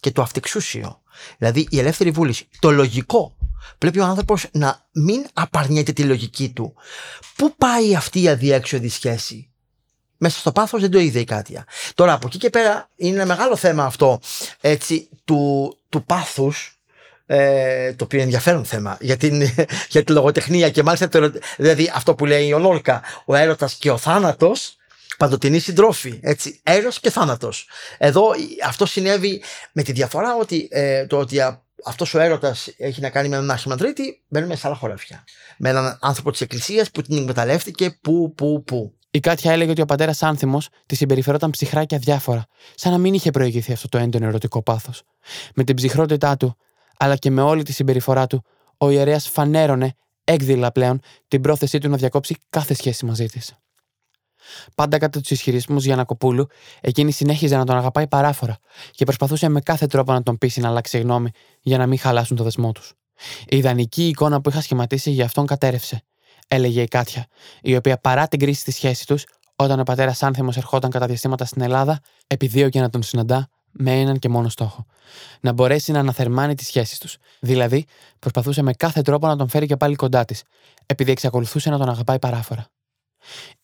[0.00, 1.02] και το αυτεξούσιο.
[1.38, 2.48] Δηλαδή η ελεύθερη βούληση.
[2.58, 3.36] Το λογικό.
[3.78, 6.74] Πρέπει ο άνθρωπος να μην απαρνιέται τη λογική του.
[7.36, 9.50] Πού πάει αυτή η αδιέξοδη σχέση;
[10.24, 11.64] Μέσα στο πάθος δεν το είδε η Κάτια.
[11.94, 14.20] Τώρα από εκεί και πέρα είναι ένα μεγάλο θέμα αυτό
[14.60, 16.78] έτσι, του, του πάθους
[17.26, 19.42] ε, το οποίο είναι ενδιαφέρον θέμα για, την,
[19.92, 23.90] για τη λογοτεχνία και μάλιστα το, δηλαδή αυτό που λέει ο Λόρκα ο έρωτας και
[23.90, 24.76] ο θάνατος
[25.18, 26.18] παντοτινή συντρόφη.
[26.22, 27.68] Έτσι, έρος και θάνατος.
[27.98, 28.24] Εδώ
[28.66, 31.40] αυτό συνέβη με τη διαφορά ότι ε, το ότι
[31.84, 35.24] αυτός ο έρωτας έχει να κάνει με έναν αρχιμαντρίτη, μπαίνουμε σε άλλα χωράφια.
[35.56, 38.94] Με έναν άνθρωπο της εκκλησίας που την εκμεταλλεύτηκε που, που, που.
[39.14, 43.14] Η Κάτια έλεγε ότι ο πατέρας Άνθιμος τη συμπεριφερόταν ψυχρά και αδιάφορα, σαν να μην
[43.14, 45.02] είχε προηγηθεί αυτό το έντονο ερωτικό πάθος.
[45.54, 46.56] Με την ψυχρότητά του,
[46.96, 48.44] αλλά και με όλη τη συμπεριφορά του,
[48.78, 53.54] ο ιερέας φανέρωνε, έκδηλα πλέον, την πρόθεσή του να διακόψει κάθε σχέση μαζί της.
[54.74, 56.46] Πάντα κατά τους ισχυρισμούς Γιανακοπούλου,
[56.80, 58.58] εκείνη συνέχιζε να τον αγαπάει παράφορα
[58.90, 62.36] και προσπαθούσε με κάθε τρόπο να τον πείσει να αλλάξει γνώμη για να μην χαλάσουν
[62.36, 62.92] το δεσμό τους.
[63.46, 66.02] Η ιδανική εικόνα που είχα σχηματίσει για αυτόν κατέρευσε,
[66.48, 67.26] έλεγε η Κάτια,
[67.62, 69.24] η οποία παρά την κρίση στη σχέση τους,
[69.56, 74.18] όταν ο πατέρας Άνθιμο ερχόταν κατά διαστήματα στην Ελλάδα, επιδίωκε να τον συναντά με έναν
[74.18, 74.86] και μόνο στόχο.
[75.40, 77.16] Να μπορέσει να αναθερμάνει τις σχέσεις τους.
[77.40, 77.84] Δηλαδή,
[78.18, 80.42] προσπαθούσε με κάθε τρόπο να τον φέρει και πάλι κοντά της,
[80.86, 82.66] επειδή εξακολουθούσε να τον αγαπάει παράφορα.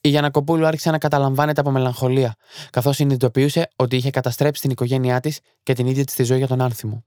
[0.00, 2.34] Η Γιανακοπούλου άρχισε να καταλαμβάνεται από μελαγχολία,
[2.70, 6.46] καθώς συνειδητοποιούσε ότι είχε καταστρέψει την οικογένειά της και την ίδια της τη ζωή για
[6.46, 7.04] τον άνθιμο.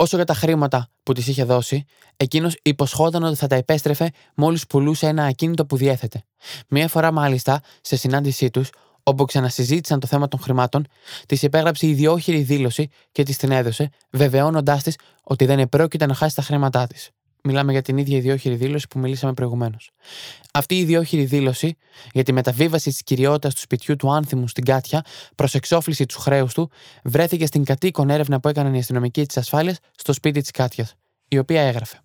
[0.00, 1.84] Όσο για τα χρήματα που της είχε δώσει,
[2.16, 6.22] εκείνος υποσχόταν ότι θα τα επέστρεφε μόλις πουλούσε ένα ακίνητο που διέθετε.
[6.68, 8.70] Μία φορά μάλιστα, σε συνάντησή τους,
[9.02, 10.86] όπου ξανασυζήτησαν το θέμα των χρημάτων,
[11.26, 16.34] της υπέγραψε ιδιόχειρη δήλωση και της την έδωσε, βεβαιώνοντάς της ότι δεν επρόκειται να χάσει
[16.34, 17.10] τα χρήματά της.
[17.42, 19.90] Μιλάμε για την ίδια ιδιόχειρη δήλωση που μιλήσαμε προηγουμένως.
[20.52, 21.76] Αυτή η ιδιόχειρη δήλωση
[22.12, 26.54] για τη μεταβίβαση της κυριότητας του σπιτιού του άνθιμου στην Κάτια προς εξόφληση τους χρέους
[26.54, 26.70] του
[27.04, 30.94] βρέθηκε στην κατοίκον έρευνα που έκαναν οι αστυνομικοί της ασφάλειας στο σπίτι της Κάτιας,
[31.28, 32.00] η οποία έγραφε.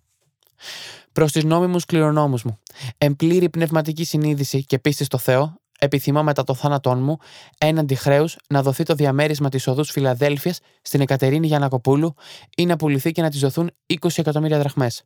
[1.12, 2.58] Προς τους νόμιμους κληρονόμους μου,
[2.98, 7.18] εμπλήρη πνευματική συνείδηση και πίστη στο Θεό, επιθυμώ μετά το θάνατό μου,
[7.58, 12.14] έναντι χρέους, να δοθεί το διαμέρισμα της οδούς Φιλαδέλφιας στην Εκατερίνη Γιανακοπούλου
[12.56, 15.02] ή να πουληθεί και να της δοθούν 20 εκατομμύρια δραχμές.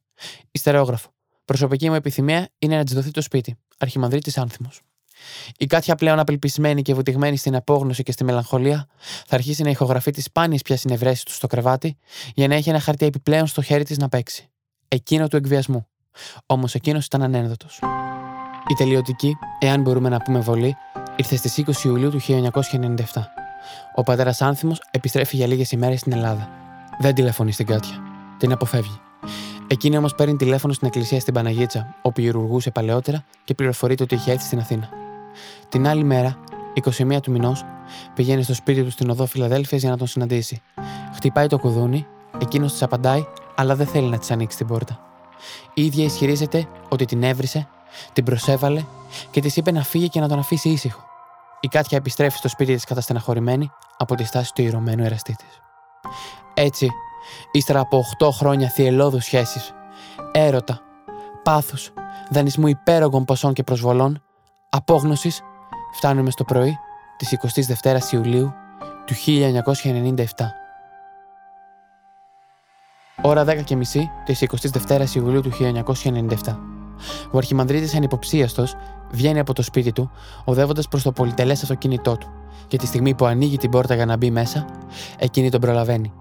[0.51, 1.09] Ιστερόγραφο.
[1.45, 3.59] Προσωπική μου επιθυμία είναι να της δοθεί το σπίτι.
[3.79, 4.81] Αρχιμανδρίτης Άνθιμος.
[5.59, 8.89] Η Κάτια πλέον απελπισμένη και βουτυγμένη στην απόγνωση και στη μελαγχολία,
[9.27, 11.97] θα αρχίσει να ηχογραφεί τις σπάνιες πια συνευρέσεις του στο κρεβάτι
[12.35, 14.51] για να έχει ένα χαρτί επιπλέον στο χέρι της να παίξει.
[14.89, 15.87] Εκείνο του εκβιασμού.
[16.47, 17.79] Όμως εκείνος ήταν ανένδοτος.
[18.71, 20.77] Η τελειωτική, εάν μπορούμε να πούμε βολή,
[21.17, 23.31] ήρθε στις 20 Ιουλίου του 1997.
[23.95, 26.49] Ο πατέρας Άνθιμος επιστρέφει για λίγες ημέρες στην Ελλάδα.
[26.99, 28.03] Δεν τηλεφωνεί στην Κάτια.
[28.39, 29.01] Την αποφεύγει.
[29.67, 34.31] Εκείνη όμως παίρνει τηλέφωνο στην εκκλησία στην Παναγίτσα, όπου γυρουργούσε παλαιότερα και πληροφορείται ότι είχε
[34.31, 34.89] έρθει στην Αθήνα.
[35.69, 36.37] Την άλλη μέρα,
[36.75, 37.65] 21 του μηνός,
[38.15, 40.63] πηγαίνει στο σπίτι του στην οδό Φιλαδέλφια για να τον συναντήσει.
[41.15, 42.07] Χτυπάει το κουδούνι,
[42.39, 45.01] εκείνος της απαντάει, αλλά δεν θέλει να της ανοίξει την πόρτα.
[45.75, 47.69] Η ίδια ισχυρίζεται ότι την έβρισε,
[48.13, 48.85] την προσέβαλε
[49.31, 51.07] και της είπε να φύγει και να τον αφήσει ήσυχο.
[51.61, 55.61] Η Κάτια επιστρέφει στο σπίτι της καταστεναχωρημένη από τη στάση του ηρωμένου εραστή της.
[56.55, 56.89] Έτσι,
[57.53, 59.61] ύστερα από 8 χρόνια θυελώδους σχέσει,
[60.33, 60.81] έρωτα,
[61.43, 61.93] πάθους,
[62.31, 64.23] δανεισμού υπέρογων ποσών και προσβολών,
[64.69, 65.41] απόγνωσης,
[65.93, 66.79] φτάνουμε στο πρωί
[67.17, 68.55] της 22η Ιουλίου
[69.05, 70.25] του 1997.
[73.23, 76.78] Ώρα 10 και μισή της 22η Ιουλίου του 1997.
[77.31, 78.75] Ο Αρχιμανδρίτης ανυποψίαστος
[79.11, 80.11] βγαίνει από το σπίτι του,
[80.45, 82.29] οδεύοντας προς το πολυτελές αυτοκίνητό του,
[82.67, 84.65] και τη στιγμή που ανοίγει την πόρτα για να μπει μέσα,
[85.19, 86.13] εκείνη τον προλαβαίνει.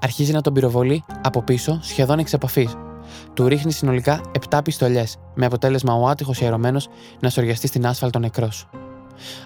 [0.00, 2.76] Αρχίζει να τον πυροβολεί από πίσω, σχεδόν εξ επαφής.
[3.34, 6.80] Του ρίχνει συνολικά 7 πιστολιές, με αποτέλεσμα ο άτυχος ιερωμένο
[7.20, 8.48] να σοριαστεί στην άσφαλτο νεκρό.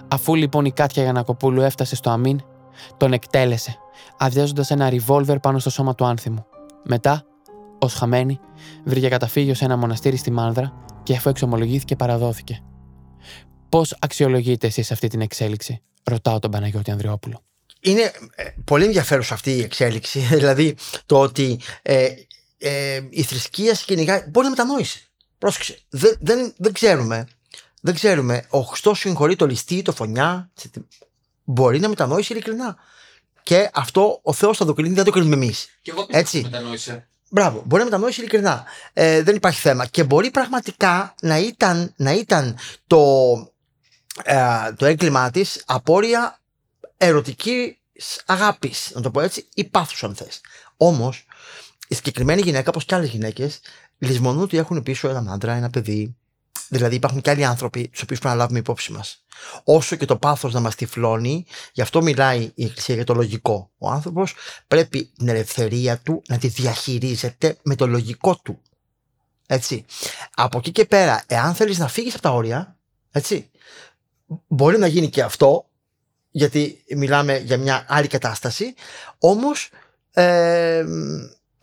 [0.07, 2.39] Αφού λοιπόν η Κάτια Γιανακοπούλου έφτασε στο αμήν,
[2.97, 3.75] τον εκτέλεσε,
[4.17, 6.45] αδειάζοντας ένα ριβόλβερ πάνω στο σώμα του άνθιμου.
[6.83, 7.23] Μετά,
[7.79, 8.39] ως χαμένη,
[8.83, 12.63] βρήκε καταφύγιο σε ένα μοναστήρι στη Μάνδρα και αφού εξομολογήθηκε παραδόθηκε.
[13.69, 17.43] Πώς αξιολογείτε εσείς αυτή την εξέλιξη, ρωτάω τον Παναγιώτη Ανδριόπουλο.
[17.81, 20.19] Είναι ε, πολύ ενδιαφέρουσα αυτή η εξέλιξη.
[20.39, 22.09] δηλαδή το ότι ε,
[22.57, 24.23] ε, η θρησκεία κυνηγάει.
[24.27, 24.99] Μπορεί να μετανόησε.
[25.37, 25.79] Πρόσεξε.
[25.89, 27.27] Δεν, δεν, δεν ξέρουμε.
[27.81, 28.45] Δεν ξέρουμε.
[28.49, 30.51] Ο Χριστός συγχωρεί το ληστή, το φωνιά.
[31.43, 32.77] Μπορεί να μετανόησε ειλικρινά.
[33.43, 35.79] Και αυτό ο Θεός θα το κρίνει, δεν το κρίνουμε εμείς.
[35.81, 36.41] Και εγώ Έτσι.
[36.41, 38.65] μετανόησε; Μπράβο, μπορεί να μετανόησε ειλικρινά.
[38.93, 39.85] Ε, δεν υπάρχει θέμα.
[39.85, 43.01] Και μπορεί πραγματικά να ήταν, να ήταν το,
[44.23, 46.39] ε, το έγκλημά της απόρρια
[46.97, 50.41] ερωτικής αγάπης, να το πω έτσι, ή πάθους, αν θες.
[50.77, 51.25] Όμως,
[51.87, 53.59] η συγκεκριμένη γυναίκα, όπως και άλλες γυναίκες,
[53.97, 56.15] λησμονούν ότι έχουν πίσω έναν άντρα, ένα παιδί.
[56.67, 59.23] Δηλαδή, υπάρχουν και άλλοι άνθρωποι, του οποίους πρέπει να λάβουμε υπόψη μας.
[59.63, 63.71] Όσο και το πάθος να μας τυφλώνει, γι' αυτό μιλάει η Εκκλησία για το λογικό.
[63.77, 64.35] Ο άνθρωπος
[64.67, 68.61] πρέπει την ελευθερία του να τη διαχειρίζεται με το λογικό του.
[69.47, 69.85] Έτσι.
[70.35, 72.77] Από εκεί και πέρα, εάν θέλεις να φύγεις από τα όρια,
[73.11, 73.49] έτσι,
[74.47, 75.69] μπορεί να γίνει και αυτό,
[76.31, 78.73] γιατί μιλάμε για μια άλλη κατάσταση,
[79.19, 79.69] όμως
[80.11, 80.85] ε,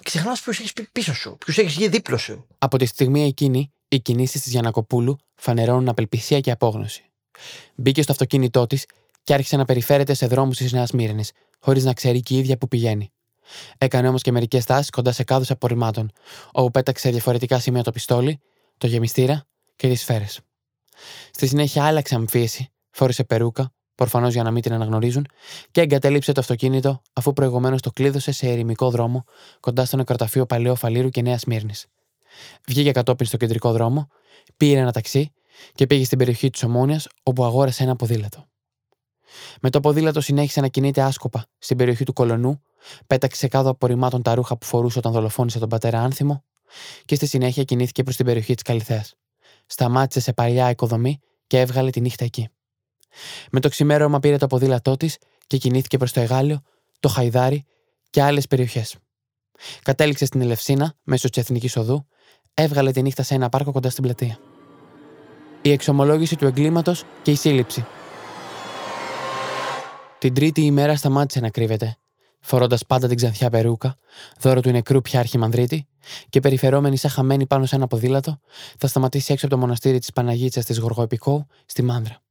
[0.05, 2.47] ξεχνάς ποιου έχεις πίσω σου, ποιου έχεις γίνει δίπλο σου.
[2.59, 7.11] Από τη στιγμή εκείνη, οι κινήσεις της Γιανακοπούλου φανερώνουν απελπισία και απόγνωση.
[7.75, 8.87] Μπήκε στο αυτοκίνητό της
[9.25, 11.25] και άρχισε να περιφέρεται σε δρόμους της Νέας Μύρνη,
[11.61, 13.13] χωρίς να ξέρει και η ίδια που πηγαίνει.
[13.79, 16.11] Έκανε όμως και μερικές στάσεις κοντά σε κάδους απορριμμάτων,
[16.53, 18.41] όπου πέταξε διαφορετικά σημεία το πιστόλι,
[18.79, 19.47] το γεμιστήρα
[19.77, 20.41] και τις σφαίρες.
[21.31, 25.27] Στη συνέχεια άλλαξε αμφίεση, φόρησε περούκα, προφανώς για να μην την αναγνωρίζουν,
[25.71, 29.25] και εγκατέλειψε το αυτοκίνητο αφού προηγουμένως το κλείδωσε σε ερημικό δρόμο
[29.61, 31.87] κοντά στο νεκροταφείο Παλαιό Φαλήρου και Νέας Μύρνης.
[32.67, 34.09] Βγήκε κατόπιν στο κεντρικό δρόμο,
[34.57, 35.33] πήρε ένα ταξί
[35.75, 38.47] και πήγε στην περιοχή της Ομόνιας όπου αγόρασε ένα ποδήλατο.
[39.61, 42.63] Με το ποδήλατο συνέχισε να κινείται άσκοπα στην περιοχή του Κολονού,
[43.07, 46.45] πέταξε κάτω απορριμμάτων τα ρούχα που φορούσε όταν δολοφόνησε τον πατέρα Άνθιμο
[47.05, 49.15] και στη συνέχεια κινήθηκε προς την περιοχή της Καλυθέας.
[49.67, 52.49] Σταμάτησε σε παλιά οικοδομή και έβγαλε τη νύχτα εκεί.
[53.51, 56.63] Με το ξημέρωμα πήρε το ποδήλατό της και κινήθηκε προς το Εγάλιο,
[57.01, 57.65] το Χαϊδάρι
[58.11, 58.97] και άλλες περιοχές.
[59.83, 62.07] Κατέληξε στην Ελευσίνα μέσω της Εθνικής Οδού,
[62.59, 64.39] έβγαλε τη νύχτα σε ένα πάρκο κοντά στην πλατεία.
[65.63, 67.87] Η εξομολόγηση του εγκλήματος και η σύλληψη.
[70.19, 71.97] Την τρίτη ημέρα σταμάτησε να κρύβεται,
[72.41, 73.97] φορώντας πάντα την ξανθιά περούκα,
[74.41, 75.87] δώρο του νεκρού πια αρχιμανδρίτη,
[76.29, 78.41] και περιφερόμενη σαν χαμένη πάνω σε ένα ποδήλατο,
[78.79, 82.23] θα σταματήσει έξω από το μοναστήρι της Παναγίτσα της Γοργοεπικού στη Μάνδρα.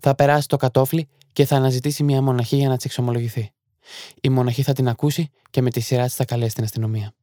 [0.00, 3.52] Θα περάσει το κατόφλι και θα αναζητήσει μια μοναχή για να της εξομολογηθεί.
[4.20, 7.14] Η μοναχή θα την ακούσει και με τη σειρά της θα καλέσει την αστυνομία.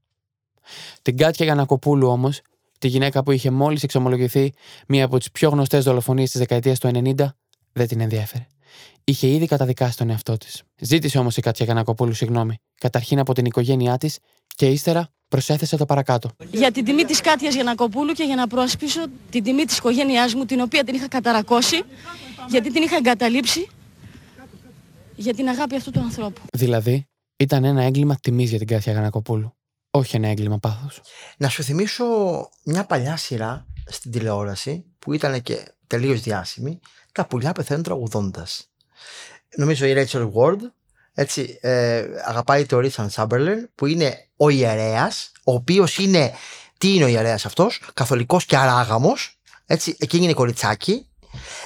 [1.01, 2.41] Την Κάτια Γιανακοπούλου όμως,
[2.79, 4.53] τη γυναίκα που είχε μόλις εξομολογηθεί
[4.87, 7.35] μία από τις πιο γνωστές δολοφονίες της δεκαετίας του 90,
[7.71, 8.47] δεν την ενδιέφερε.
[9.03, 10.63] Είχε ήδη καταδικάσει τον εαυτό της.
[10.79, 14.17] Ζήτησε όμως η Κάτια Γιανακοπούλου συγγνώμη, καταρχήν από την οικογένειά της
[14.55, 16.29] και ύστερα προσέθεσε το παρακάτω.
[16.51, 20.45] Για την τιμή της Κάτιας Γιανακοπούλου και για να προασπίσω την τιμή της οικογένειάς μου,
[20.45, 21.81] την οποία την είχα καταρακώσει,
[22.49, 23.67] γιατί την είχα εγκαταλείψει,
[25.15, 26.41] για την αγάπη αυτού του ανθρώπου.
[26.53, 29.53] Δηλαδή, ήταν ένα έγκλημα τιμής για την Κάτια Γιανακοπούλου.
[29.91, 31.01] Όχι ένα έγκλημα πάθου.
[31.37, 32.05] Να σου θυμίσω
[32.63, 36.79] μια παλιά σειρά στην τηλεόραση που ήταν και τελείως διάσημη.
[37.11, 38.69] Τα πουλιά πεθαίνουν τραγουδώντας.
[39.55, 40.59] Νομίζω η Rachel Ward
[41.13, 46.33] έτσι, ε, αγαπάει το Ρίτσαν Σάμπερλεν που είναι ο ιερέας ο οποίος είναι
[46.77, 51.08] τι είναι ο ιερέας αυτός καθολικός και αράγαμος έτσι, εκείνη είναι κοριτσάκι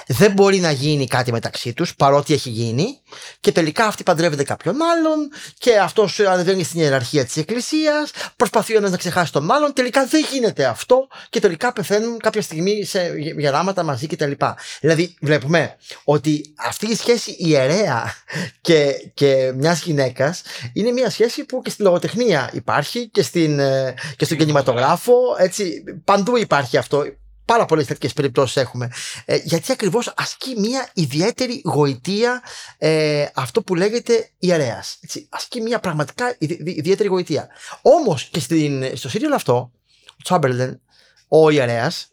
[0.06, 2.98] δεν μπορεί να γίνει κάτι μεταξύ τους παρότι έχει γίνει
[3.40, 8.76] και τελικά αυτή παντρεύεται κάποιον άλλον και αυτός ανεβαίνει στην ιεραρχία της εκκλησίας προσπαθεί ο
[8.76, 13.12] ένας να ξεχάσει τον άλλον τελικά δεν γίνεται αυτό και τελικά πεθαίνουν κάποια στιγμή σε
[13.38, 14.32] γεράματα μαζί κτλ.
[14.80, 18.14] Δηλαδή βλέπουμε ότι αυτή η σχέση ιερέα
[18.60, 23.94] και, και μιας γυναίκας είναι μια σχέση που και στη λογοτεχνία υπάρχει και, στην, ε,
[24.16, 27.04] και στον κινηματογράφο έτσι, παντού υπάρχει αυτό
[27.44, 28.90] Πάρα πολλές τέτοιες περιπτώσεις έχουμε.
[29.24, 32.42] Ε, γιατί ακριβώς ασκεί μια ιδιαίτερη γοητεία
[32.78, 34.84] ε, αυτό που λέγεται ιερέα.
[35.28, 37.48] Ασκεί μια πραγματικά ιδιαίτερη γοητεία.
[37.82, 39.70] Όμως και στην, στο σύριαλ αυτό,
[40.10, 40.80] ο Τσάμπερλεν,
[41.28, 42.08] ο ιερέας,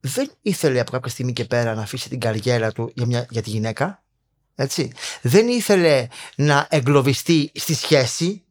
[0.00, 3.42] δεν ήθελε από κάποια στιγμή και πέρα να αφήσει την καριέρα του για, μια, για
[3.42, 4.02] τη γυναίκα.
[4.54, 4.92] Έτσι.
[5.22, 8.44] Δεν ήθελε να εγκλωβιστεί στη σχέση.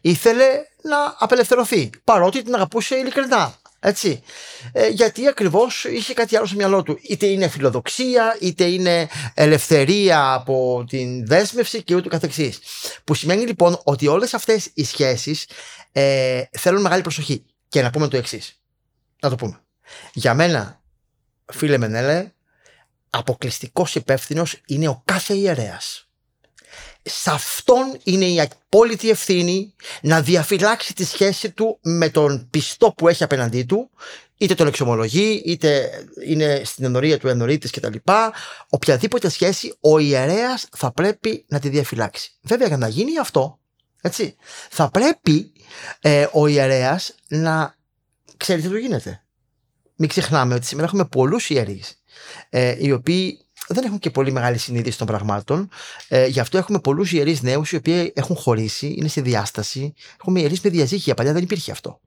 [0.00, 0.46] Ήθελε
[0.82, 1.90] να απελευθερωθεί.
[2.04, 3.54] Παρότι την αγαπούσε ειλικρινά.
[3.86, 4.22] Έτσι.
[4.72, 6.98] Ε, γιατί ακριβώς είχε κάτι άλλο στο μυαλό του.
[7.02, 12.58] Είτε είναι φιλοδοξία, είτε είναι ελευθερία από την δέσμευση και ούτω καθεξής.
[13.04, 15.48] Που σημαίνει λοιπόν ότι όλες αυτές οι σχέσεις
[15.92, 17.44] ε, θέλουν μεγάλη προσοχή.
[17.68, 18.60] Και να πούμε το εξής.
[19.20, 19.60] Να το πούμε.
[20.12, 20.82] Για μένα,
[21.52, 22.32] φίλε Μενέλε,
[23.10, 26.08] αποκλειστικός υπεύθυνος είναι ο κάθε ιερέας
[27.02, 33.08] σε αυτόν είναι η απόλυτη ευθύνη να διαφυλάξει τη σχέση του με τον πιστό που
[33.08, 33.90] έχει απέναντί του,
[34.36, 35.90] είτε τον εξομολογεί, είτε
[36.26, 37.96] είναι στην ενορία του ενορίτης κτλ.
[38.68, 42.32] Οποιαδήποτε σχέση, ο ιερέας θα πρέπει να τη διαφυλάξει.
[42.40, 43.58] Βέβαια, για να γίνει αυτό,
[44.00, 44.36] έτσι,
[44.70, 45.52] θα πρέπει
[46.00, 47.76] ε, ο ιερέας να
[48.36, 49.24] ξέρει τι του γίνεται.
[49.96, 52.02] Μην ξεχνάμε ότι σήμερα έχουμε πολλούς ιερείς,
[52.48, 55.68] ε, οι οποίοι δεν έχουν και πολύ μεγάλη συνείδηση των πραγμάτων.
[56.08, 59.94] Ε, γι' αυτό έχουμε πολλούς ιερείς νέους οι οποίοι έχουν χωρίσει, είναι σε διάσταση.
[60.20, 61.14] Έχουμε ιερείς με διαζύγια.
[61.14, 62.00] Παλιά δεν υπήρχε αυτό.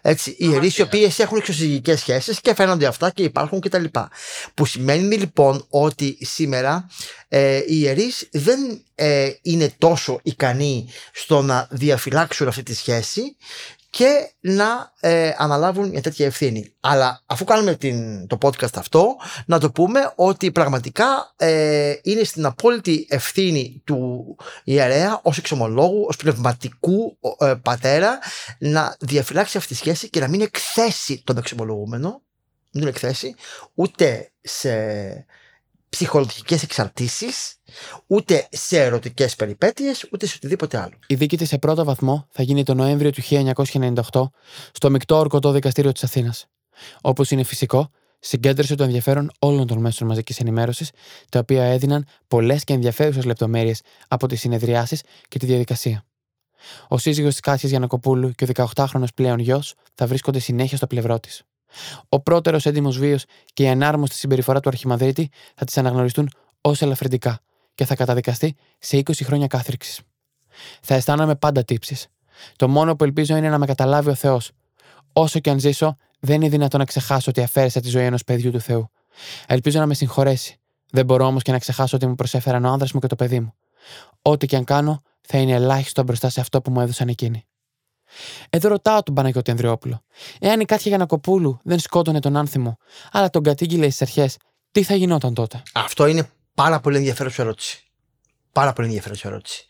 [0.00, 3.84] Έτσι, οι ιερείς οι οποίε έχουν εξωσυγικές σχέσεις και φαίνονται αυτά και υπάρχουν κτλ.
[4.54, 6.88] Που σημαίνει λοιπόν ότι σήμερα
[7.28, 13.36] ε, οι ιερείς δεν ε, είναι τόσο ικανοί στο να διαφυλάξουν αυτή τη σχέση
[13.96, 16.74] και να ε, αναλάβουν μια τέτοια ευθύνη.
[16.80, 22.46] Αλλά αφού κάνουμε την, το podcast αυτό, να το πούμε ότι πραγματικά ε, είναι στην
[22.46, 28.18] απόλυτη ευθύνη του ιερέα ως εξομολόγου, ως πνευματικού ε, πατέρα
[28.58, 32.22] να διαφυλάξει αυτή τη σχέση και να μην εκθέσει τον εξομολογούμενο,
[32.72, 33.34] μην τον εκθέσει
[33.74, 34.70] ούτε σε
[35.96, 37.56] ψυχολογικές εξαρτήσεις,
[38.06, 40.92] ούτε σε ερωτικές περιπέτειες, ούτε σε οτιδήποτε άλλο.
[41.06, 44.30] Η δίκη της σε πρώτο βαθμό θα γίνει το Νοέμβριο του 1998
[44.72, 46.46] στο Μικτό Ορκωτό Δικαστήριο της Αθήνας.
[47.00, 50.90] Όπως είναι φυσικό, συγκέντρωσε το ενδιαφέρον όλων των μέσων μαζικής ενημέρωσης,
[51.28, 56.04] τα οποία έδιναν πολλές και ενδιαφέρουσες λεπτομέρειες από τις συνεδριάσεις και τη διαδικασία.
[56.88, 61.20] Ο σύζυγος της Κάτια Γιανακοπούλου και ο 18χρονο πλέον γιος θα βρίσκονται συνέχεια στο πλευρό
[61.20, 61.42] της.
[62.08, 67.40] Ο πρώτερος έντιμος βίος και η ενάρμοστη συμπεριφορά του Αρχιμαδρίτη θα τις αναγνωριστούν ως ελαφρυντικά
[67.74, 70.00] και θα καταδικαστεί σε 20 χρόνια κάθριξης.
[70.80, 71.96] Θα αισθάνομαι πάντα τύψει.
[72.56, 74.50] Το μόνο που ελπίζω είναι να με καταλάβει ο Θεός.
[75.12, 78.50] Όσο και αν ζήσω, δεν είναι δυνατόν να ξεχάσω ότι αφαίρεσα τη ζωή ενός παιδιού
[78.50, 78.90] του Θεού.
[79.46, 80.60] Ελπίζω να με συγχωρέσει.
[80.90, 83.40] Δεν μπορώ όμως και να ξεχάσω ότι μου προσέφεραν ο άνδρας μου και το παιδί
[83.40, 83.54] μου.
[84.22, 87.45] Ό,τι και αν κάνω, θα είναι ελάχιστο μπροστά σε αυτό που μου έδωσαν εκείνοι.
[88.50, 90.02] Εδώ ρωτάω τον Παναγιώτη Ανδριόπουλο.
[90.38, 92.78] Εάν η Κάτια Γιανακοπούλου δεν σκότωνε τον άνθιμο,
[93.12, 94.36] αλλά τον κατήγγειλε στις αρχές,
[94.70, 97.84] τι θα γινόταν τότε; Αυτό είναι πάρα πολύ ενδιαφέρουσα ερώτηση.
[98.52, 99.66] Πάρα πολύ ενδιαφέρουσα ερώτηση.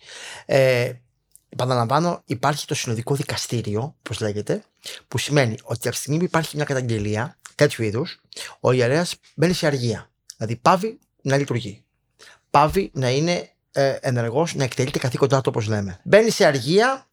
[0.47, 0.93] Ε,
[1.49, 4.63] επαναλαμβάνω, υπάρχει το συνοδικό δικαστήριο, όπως λέγεται,
[5.09, 8.21] που σημαίνει ότι από τη στιγμή που υπάρχει μια καταγγελία τέτοιου είδους,
[8.61, 10.11] ο ιερέας μπαίνει σε αργία.
[10.37, 11.85] Δηλαδή πάβει να λειτουργεί.
[12.51, 16.01] Πάβει να είναι ε, ενεργός, να εκτελεί τα καθήκοντά του, όπως λέμε.
[16.05, 17.07] Μπαίνει σε αργία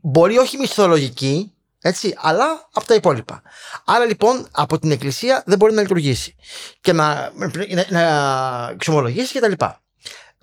[0.00, 3.42] μπορεί όχι μισθολογική, έτσι, αλλά από τα υπόλοιπα.
[3.84, 6.36] Άρα λοιπόν από την εκκλησία δεν μπορεί να λειτουργήσει
[6.80, 7.32] και να,
[7.68, 9.52] να, να ξομολογήσει κτλ.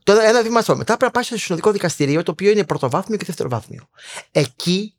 [0.03, 0.75] Το ένα βήμα αυτό.
[0.75, 3.89] Μετά πρέπει να πάει στο συνοδικό δικαστηρίο, το οποίο είναι πρωτοβάθμιο και δευτεροβάθμιο.
[4.31, 4.97] Εκεί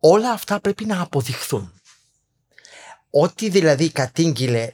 [0.00, 1.72] Όλα αυτά πρέπει να αποδειχθούν.
[3.10, 4.72] Ό,τι δηλαδή κατήγγειλε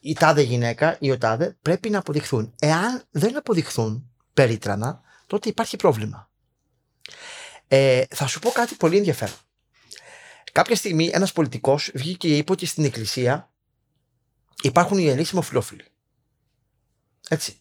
[0.00, 2.54] η τάδε γυναίκα ή ο τάδε πρέπει να αποδειχθούν.
[2.58, 6.30] Εάν δεν αποδειχθούν περίτρανα, τότε υπάρχει πρόβλημα.
[7.68, 9.36] Ε, θα σου πω κάτι πολύ ενδιαφέρον.
[10.52, 13.50] Κάποια στιγμή ένας πολιτικός βγήκε και είπε ότι στην εκκλησία
[14.62, 15.84] υπάρχουν οι ιερείς φιλόφιλοι.
[17.28, 17.60] Έτσι.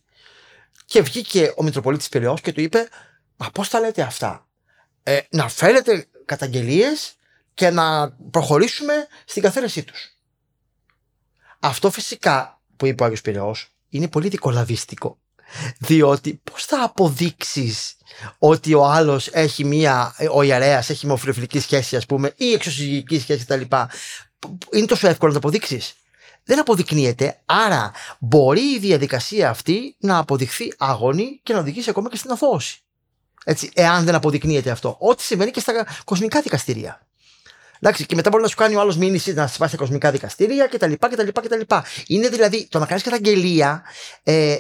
[0.86, 2.90] Και βγήκε ο Μητροπολίτης Πυραιός και του είπε
[3.38, 4.48] «Μα πώς τα λέτε αυτά,
[5.04, 7.16] ε, να φέρετε καταγγελίες
[7.54, 10.18] και να προχωρήσουμε στην καθαίρεσή τους».
[11.60, 15.20] Αυτό φυσικά που είπε ο Άγιος Πυραιός είναι πολύ δικολαβίστικο.
[15.78, 17.96] Διότι πώς θα αποδείξεις
[18.40, 23.46] ότι ο άλλος έχει μία, ο ιερέας έχει μοφιλοφιλική σχέση ας πούμε ή εξωσυγική σχέση
[23.46, 23.62] κτλ.
[24.72, 25.94] Είναι τόσο εύκολο να το αποδείξεις.
[26.44, 32.18] Δεν αποδεικνύεται, άρα μπορεί η διαδικασία αυτή να αποδειχθεί αγωνή και να οδηγήσει ακόμα και
[32.18, 32.80] στην αθώωση.
[33.46, 34.98] Έτσι, εάν δεν αποδεικνύεται αυτό.
[35.00, 37.05] Ό,τι συμβαίνει και στα κοσμικά δικαστήρια.
[37.86, 40.68] Εντάξει, και μετά μπορεί να σου κάνει ο άλλος μήνυση να σπάσει τα κοσμικά δικαστήρια
[40.68, 40.94] κτλ.
[40.94, 41.76] κτλ, κτλ.
[42.08, 43.84] Είναι δηλαδή το να κάνεις καταγγελία
[44.24, 44.56] ε,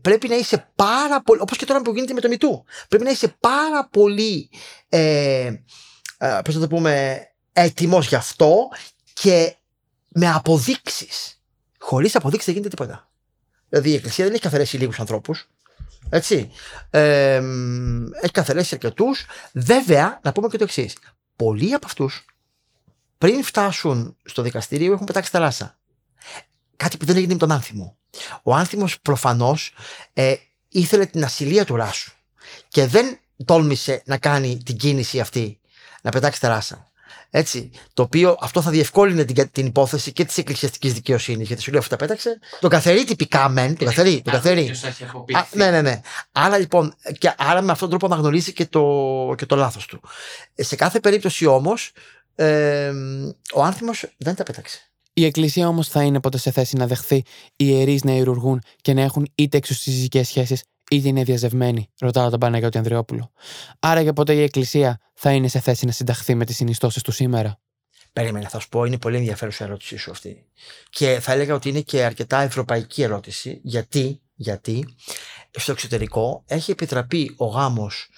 [0.00, 1.40] πρέπει να είσαι πάρα πολύ.
[1.40, 2.64] Όπως και τώρα που γίνεται με το Μητού.
[2.88, 4.50] Πρέπει να είσαι πάρα πολύ.
[4.88, 5.52] Ε,
[6.18, 7.22] ε, Πώς να το πούμε.
[7.52, 8.68] Έτοιμος γι' αυτό
[9.12, 9.56] και
[10.08, 11.40] με αποδείξεις.
[11.78, 13.10] Χωρίς αποδείξεις δεν γίνεται τίποτα.
[13.68, 15.48] Δηλαδή η Εκκλησία δεν έχει καθαρέσει λίγους ανθρώπους.
[16.10, 16.50] Έτσι.
[16.90, 17.42] Ε,
[18.20, 19.26] έχει καθαρέσει αρκετούς.
[19.52, 20.96] Βέβαια, να πούμε και το εξής.
[21.36, 22.24] Πολλοί από αυτούς
[23.18, 25.78] πριν φτάσουν στο δικαστήριο έχουν πετάξει θαλάσσα.
[26.76, 27.96] Κάτι που δεν έγινε με τον άνθιμο.
[28.42, 29.74] Ο άνθιμος προφανώς
[30.12, 30.34] ε,
[30.68, 32.12] ήθελε την ασυλία του Ράσου
[32.68, 35.60] και δεν τόλμησε να κάνει την κίνηση αυτή,
[36.02, 36.88] να πετάξει θαλάσσα.
[37.30, 41.46] Έτσι, το οποίο αυτό θα διευκόλυνε την, την υπόθεση και της εκκλησιαστικής δικαιοσύνης.
[41.46, 42.38] Γιατί σου λέει αυτό τα πέταξε.
[42.60, 43.76] Το καθαρί τυπικά μεν.
[43.76, 44.22] Το καθαρί.
[44.22, 44.70] Το καθαρί.
[45.52, 46.00] ναι, ναι, ναι.
[46.32, 50.00] Άρα λοιπόν, και άρα με αυτόν τον τρόπο αναγνωρίζει και το, και το λάθος του.
[50.54, 51.92] Ε, σε κάθε περίπτωση όμως,
[53.54, 54.80] ο άνθιμος δεν τα πέταξε.
[55.12, 57.24] Η Εκκλησία όμως θα είναι ποτέ σε θέση να δεχθεί οι
[57.56, 62.78] ιερείς να ιερουργούν και να έχουν είτε εξωσυζυγικέ σχέσεις είτε είναι διαζευμένοι, ρωτάω τον Παναγιώτη
[62.78, 63.32] Ανδριόπουλο.
[63.80, 67.12] Άρα για ποτέ η Εκκλησία θα είναι σε θέση να συνταχθεί με τις συνιστώσεις του
[67.12, 67.58] σήμερα;
[68.12, 70.46] Περίμενε, θα σου πω, είναι πολύ ενδιαφέρουσα η ερώτησή σου αυτή.
[70.90, 73.60] Και θα έλεγα ότι είναι και αρκετά ευρωπαϊκή ερώτηση.
[73.62, 74.94] Γιατί, γιατί
[75.50, 78.10] στο εξωτερικό έχει επιτραπεί ο γάμος.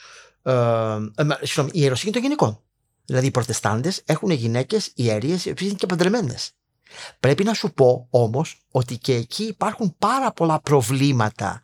[0.42, 2.62] Ε, ε, συγγνώμη, η ιεροσύνη των γυναικών.
[3.10, 6.50] Δηλαδή οι προτεστάντες έχουν γυναίκες ιερείες οι οποίες είναι και παντρεμένες.
[7.20, 11.60] Πρέπει να σου πω όμως ότι και εκεί υπάρχουν πάρα πολλά προβλήματα.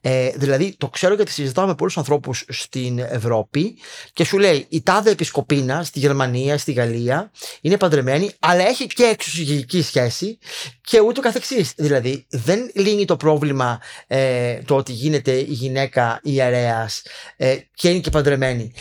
[0.00, 3.78] Ε, δηλαδή το ξέρω γιατί συζητάω με πολλούς ανθρώπους στην Ευρώπη
[4.12, 7.30] και σου λέει η τάδε επισκοπίνα στη Γερμανία, στη Γαλλία
[7.60, 10.38] είναι παντρεμένη αλλά έχει και εξωσυγική σχέση
[10.80, 11.72] και ούτω καθεξής.
[11.76, 17.02] Δηλαδή δεν λύνει το πρόβλημα ε, το ότι γίνεται η γυναίκα ιερέας
[17.36, 18.72] ε, και είναι και παντρεμένη.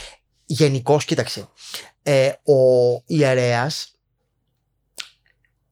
[0.51, 1.49] Γενικώς, κοίταξε,
[2.11, 2.57] ε, ο
[3.05, 3.95] ιερέας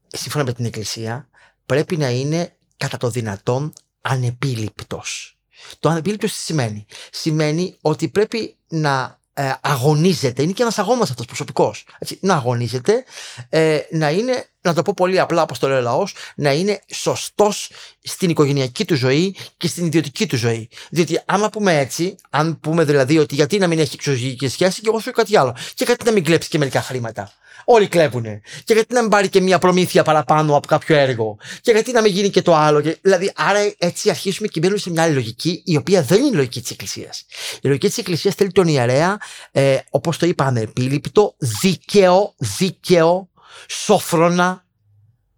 [0.07, 1.29] σύμφωνα με την Εκκλησία
[1.65, 5.37] πρέπει να είναι κατά το δυνατόν ανεπίληπτος.
[5.79, 11.25] Το ανεπίληπτος τι σημαίνει; Σημαίνει ότι πρέπει να ε, αγωνίζεται, είναι και ένας αγώνας αυτός
[11.25, 13.03] προσωπικός, έτσι, να αγωνίζεται,
[13.49, 16.81] ε, να είναι, να το πω πολύ απλά όπως το λέει ο λαός, να είναι
[16.93, 17.71] σωστός
[18.03, 20.69] στην οικογενειακή του ζωή και στην ιδιωτική του ζωή.
[20.89, 24.87] Διότι άμα πούμε έτσι, αν πούμε δηλαδή ότι γιατί να μην έχει εξωγική σχέση και
[24.89, 27.31] εγώ σου κάτι άλλο και γιατί να μην κλέψει και μερικά χρήματα.
[27.69, 28.41] Όλοι κλέβουνε.
[28.63, 32.01] Και γιατί να μην πάρει και μια προμήθεια παραπάνω από κάποιο έργο; Και γιατί να
[32.01, 35.13] μην γίνει και το άλλο; Και, δηλαδή, άρα έτσι αρχίσουμε και μπαίνουμε σε μια άλλη
[35.13, 37.25] λογική, η οποία δεν είναι η λογική της Εκκλησίας.
[37.61, 39.17] Η λογική της Εκκλησίας θέλει τον ιερέα,
[39.51, 43.29] ε, όπως το είπαμε, επίληπτο, δίκαιο, δίκαιο,
[43.67, 44.65] σόφρονα,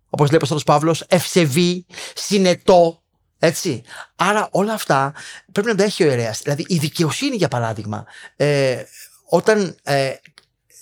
[0.10, 3.02] όπως λέει ο Παύλος, ευσεβή, συνετό,
[3.40, 3.82] έτσι.
[4.16, 5.14] Άρα όλα αυτά
[5.52, 6.40] πρέπει να τα έχει ο ιερέας.
[6.42, 8.06] Δηλαδή η δικαιοσύνη, για παράδειγμα,
[8.36, 8.84] ε,
[9.30, 10.14] όταν ε,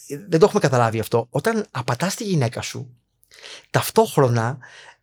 [0.08, 1.28] δεν το έχουμε καταλάβει αυτό.
[1.30, 2.98] Όταν απατάς τη γυναίκα σου,
[3.70, 4.58] ταυτόχρονα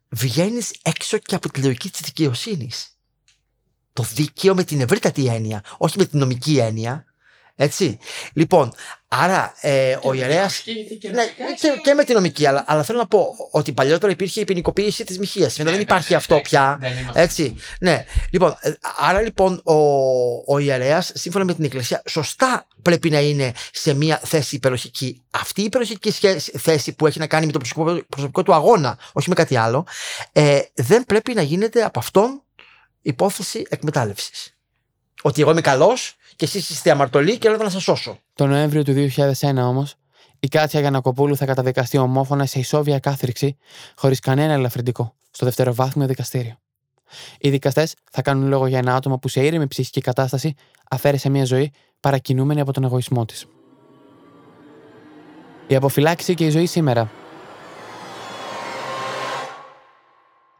[0.09, 2.89] βγαίνεις έξω και από τη λογική της δικαιοσύνης.
[3.93, 7.05] Το δίκαιο με την ευρύτατη έννοια, όχι με την νομική έννοια.
[7.57, 7.99] Έτσι.
[8.33, 8.73] Λοιπόν,
[9.09, 10.51] άρα ε, ο ιερέα.
[11.13, 11.25] Ναι,
[11.61, 15.05] και, και, με την νομική, αλλά, αλλά θέλω να πω ότι παλιότερα υπήρχε η ποινικοποίηση
[15.05, 15.51] της μοιχεία.
[15.59, 16.81] Μετά δεν υπάρχει αυτό πια.
[17.13, 17.57] Έτσι.
[17.81, 18.05] Ναι.
[18.31, 19.75] Λοιπόν, ε, άρα λοιπόν ο,
[20.47, 25.23] ο ιερέας, σύμφωνα με την Εκκλησία, σωστά πρέπει να είναι σε μια θέση υπεροχική.
[25.31, 26.11] Αυτή η υπεροχική
[26.59, 29.87] θέση που έχει να κάνει με το προσωπικό, προσωπικό του αγώνα, όχι με κάτι άλλο,
[30.33, 32.43] ε, δεν πρέπει να γίνεται από αυτόν
[33.03, 34.57] υπόθεση εκμετάλλευσης.
[35.23, 38.19] Ότι εγώ είμαι καλός και εσείς είστε αμαρτωλοί και έλαβα να σας σώσω.
[38.35, 39.95] Το Νοέμβριο του 2001 όμως,
[40.41, 43.57] η Κάτια Γιανακοπούλου θα καταδικαστεί ομόφωνα σε ισόβια κάθριξη,
[43.97, 46.59] χωρίς κανένα ελαφρυντικό, στο δευτεροβάθμιο δικαστήριο.
[47.39, 50.55] Οι δικαστές θα κάνουν λόγο για ένα άτομο που σε ήρεμη ψυχική κατάσταση
[50.91, 53.47] αφαίρεσε μια ζωή παρακινούμενη από τον εγωισμό της.
[55.67, 57.11] Η αποφυλάξη και η ζωή σήμερα.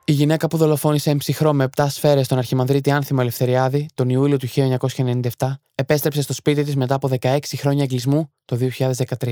[0.07, 4.49] Η γυναίκα που δολοφόνησε εμψυχρό με 7 σφαίρες τον Αρχιμανδρίτη Άνθιμο Ελευθεριάδη τον Ιούλιο του
[5.39, 9.31] 1997 επέστρεψε στο σπίτι της μετά από 16 χρόνια εγκλισμού το 2013.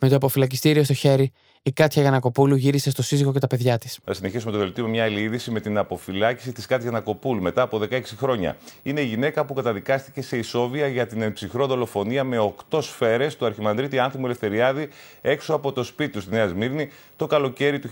[0.00, 3.98] Με το αποφυλακιστήριο στο χέρι, η Κάτια Γιανακοπούλου γύρισε στο σύζυγο και τα παιδιά της.
[4.04, 7.62] Θα συνεχίσουμε το δελτίο με μια άλλη είδηση με την αποφυλάκηση της Κάτια Γιανακοπούλου μετά
[7.62, 8.56] από 16 χρόνια.
[8.82, 13.46] Είναι η γυναίκα που καταδικάστηκε σε ισόβια για την εμψυχρό δολοφονία με 8 σφαίρες του
[13.46, 14.88] Αρχιμανδρίτη Άνθιμου Ελευθεριάδη
[15.20, 17.88] έξω από το σπίτι του στη Νέα Σμύρνη το καλοκαίρι του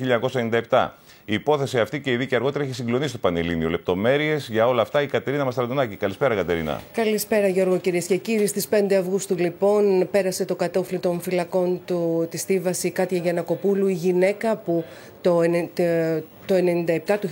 [0.68, 0.88] 1997.
[1.24, 3.68] Η υπόθεση αυτή και η δίκη αργότερα έχει συγκλονίσει το Πανελλήνιο.
[3.68, 5.96] Λεπτομέρειες για όλα αυτά η Κατερίνα Μαστραντονάκη.
[5.96, 6.80] Καλησπέρα, Κατερίνα.
[6.92, 8.46] Καλησπέρα, Γιώργο, κυρίες και κύριοι.
[8.46, 13.92] Στις 5 Αυγούστου, λοιπόν, πέρασε το κατόφλι των φυλακών του, της Στίβασης Κάτια Γιανακοπούλου, η
[13.92, 14.84] γυναίκα που
[15.20, 15.42] το,
[16.46, 17.28] το 97, του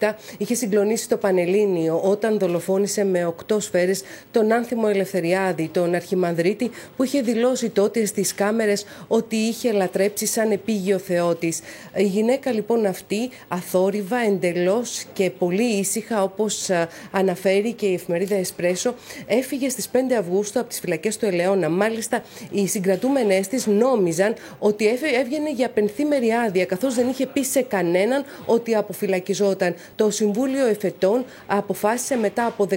[0.00, 6.70] 1997 είχε συγκλονίσει το Πανελλήνιο όταν δολοφόνησε με οκτώ σφαίρες τον Άνθιμο Ελευθεριάδη, τον Αρχιμανδρίτη
[6.96, 11.60] που είχε δηλώσει τότε στις κάμερες ότι είχε λατρέψει σαν επίγειο Θεό της.
[11.96, 16.68] Η γυναίκα λοιπόν αυτή αθόρυβα εντελώς και πολύ ήσυχα όπως
[17.10, 18.94] αναφέρει και η εφημερίδα Εσπρέσο
[19.26, 21.68] έφυγε στις 5 Αυγούστου από τις φυλακές του Ελαιώνα.
[21.68, 24.86] Μάλιστα οι συγκρατούμενες της νόμιζαν ότι
[25.20, 29.74] έβγαινε για πενθήμερη άδεια καθώς δεν είχε πει σε κανένα κανέναν ότι αποφυλακιζόταν.
[29.96, 32.76] Το Συμβούλιο Εφετών αποφάσισε μετά από 16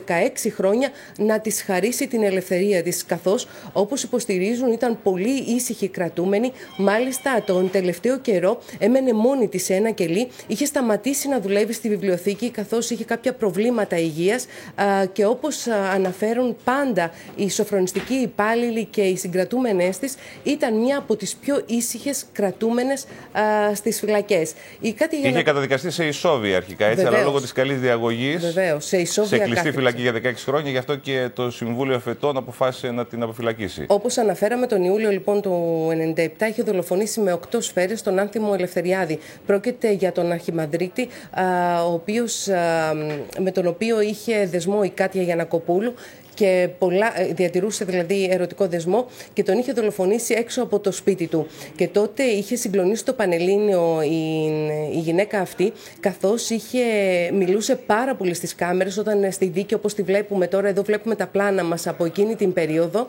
[0.56, 6.52] χρόνια να της χαρίσει την ελευθερία της, καθώς όπως υποστηρίζουν ήταν πολύ ήσυχοι κρατούμενοι.
[6.78, 11.90] Μάλιστα, τον τελευταίο καιρό έμενε μόνη της σε ένα κελί, είχε σταματήσει να δουλεύει στη
[11.90, 14.46] βιβλιοθήκη καθώς είχε κάποια προβλήματα υγείας
[15.12, 21.36] και όπως αναφέρουν πάντα οι σοφρονιστικοί υπάλληλοι και οι συγκρατούμενε της, ήταν μια από τις
[21.36, 23.06] πιο ήσυχες κρατούμενες
[23.74, 24.54] στις φυλακές.
[24.80, 28.42] Η κάτι Είχε καταδικαστεί σε ισόβια αρχικά, έτσι, αλλά λόγω της καλής διαγωγής.
[28.42, 29.38] Βεβαίως, σε ισόβια.
[29.38, 33.24] Σε κλειστή φυλακή για 16 χρόνια, γι' αυτό και το Συμβούλιο Εφετών αποφάσισε να την
[33.24, 33.86] αποφυλακίσει.
[33.88, 39.20] Όπως αναφέραμε, τον Ιούλιο λοιπόν του 1997 είχε δολοφονήσει με 8 σφαίρες τον Άνθιμο Ελευθεριάδη.
[39.46, 41.08] Πρόκειται για τον Αρχιμανδρίτη,
[41.88, 42.48] ο οποίος,
[43.40, 45.94] με τον οποίο είχε δεσμό η Κάτια Γιανακοπούλου
[46.44, 51.28] και πολλά, ε, διατηρούσε δηλαδή ερωτικό δεσμό και τον είχε δολοφονήσει έξω από το σπίτι
[51.28, 51.48] του.
[51.76, 54.46] Και τότε είχε συγκλονίσει το Πανελλήνιο η,
[54.96, 56.84] η γυναίκα αυτή, καθώς είχε,
[57.34, 61.28] μιλούσε πάρα πολύ στις κάμερες όταν στη δίκη όπως τη βλέπουμε τώρα, εδώ βλέπουμε τα
[61.28, 63.08] πλάνα μας από εκείνη την περίοδο,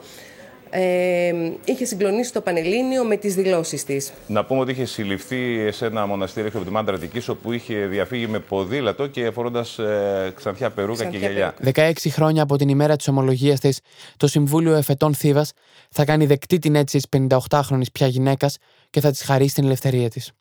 [0.76, 1.32] ε,
[1.64, 4.12] είχε συγκλονίσει το Πανελλήνιο με τις δηλώσεις της.
[4.26, 7.86] Να πούμε ότι είχε συλληφθεί σε ένα μοναστήρι έξω από τη Μάντρα Αττική, όπου είχε
[7.86, 11.54] διαφύγει με ποδήλατο και φορώντας ε, ξανθιά περούκα και γυαλιά.
[11.74, 13.80] 16 χρόνια από την ημέρα της ομολογίας της,
[14.16, 15.52] το Συμβούλιο Εφετών Θήβας
[15.90, 18.58] θα κάνει δεκτή την έτσι 58χρονη πια γυναίκας
[18.90, 20.32] και θα της χαρίσει την ελευθερία της.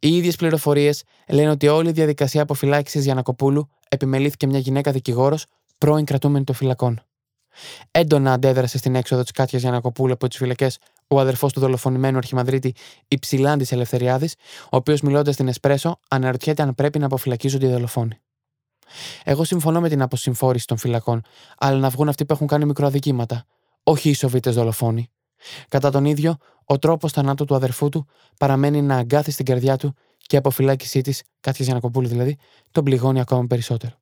[0.00, 5.46] Οι ίδιες πληροφορίες λένε ότι όλη η διαδικασία αποφυλάκησης Γιανακοπούλου επιμελήθηκε μια γυναίκα δικηγόρος
[5.78, 7.04] πρώην κρατούμενη των φυλακών.
[7.90, 10.78] Έντονα αντέδρασε στην έξοδο της Κάτιας Γιανακοπούλου από τις φυλακές
[11.08, 12.74] ο αδερφός του δολοφονημένου Αρχιμανδρίτη
[13.08, 14.34] Υψηλάντης Ελευθεριάδης,
[14.64, 18.18] ο οποίος μιλώντας στην Εσπρέσο αναρωτιέται αν πρέπει να αποφυλακίζονται οι δολοφόνοι.
[19.24, 21.22] Εγώ συμφωνώ με την αποσυμφόρηση των φυλακών,
[21.58, 23.44] αλλά να βγουν αυτοί που έχουν κάνει μικροαδικήματα,
[23.82, 25.10] όχι οι Σοβίτες δολοφόνοι.
[25.68, 28.06] Κατά τον ίδιο, ο τρόπος θανάτου του αδερφού του
[28.38, 32.38] παραμένει να αγκάθει στην καρδιά του και η αποφυλάκησή της, Κάτιας Γιανακοπούλου δηλαδή,
[32.70, 33.94] τον πληγώνει ακόμα περισσότερο.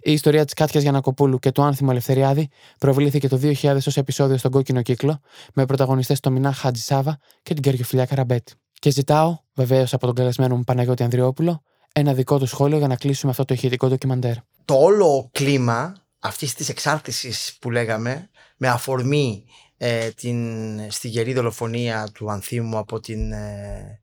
[0.00, 2.48] Η ιστορία της Κάτιας Γιανακοπούλου και του Άνθιμου Ελευθεριάδη
[2.78, 5.20] προβλήθηκε το 2000 ως επεισόδιο στον Κόκκινο Κύκλο,
[5.54, 8.48] με πρωταγωνιστές τον Μινά Χατζησάβα και την Κερκιοφιλιά Καραμπέτ.
[8.72, 12.96] Και ζητάω, βεβαίως από τον καλεσμένο μου Παναγιώτη Ανδριόπουλο, ένα δικό του σχόλιο για να
[12.96, 14.34] κλείσουμε αυτό το ηχητικό ντοκιμαντέρ.
[14.64, 19.44] Το όλο κλίμα αυτής της εξάρτησης που λέγαμε, με αφορμή
[19.76, 24.00] ε, την στιγερή δολοφονία του Ανθίμου από την ε,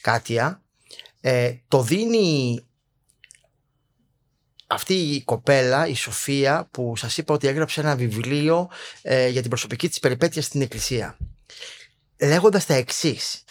[0.00, 0.62] Κάτια,
[1.20, 2.60] ε, το δίνει
[4.72, 8.70] αυτή η κοπέλα, η Σοφία, που σας είπα ότι έγραψε ένα βιβλίο
[9.02, 11.16] ε, για την προσωπική της περιπέτεια στην εκκλησία.
[12.20, 13.44] Λέγοντας τα εξής.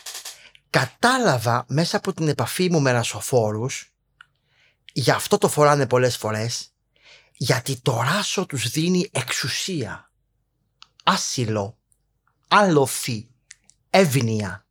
[0.70, 3.94] Κατάλαβα μέσα από την επαφή μου με ρασοφόρους,
[4.94, 6.74] γι' αυτό το φοράνε πολλές φορές,
[7.32, 10.12] γιατί το ράσο τους δίνει εξουσία,
[11.04, 11.78] άσυλο,
[12.48, 13.30] άλοθη,
[13.90, 14.66] εύνοια.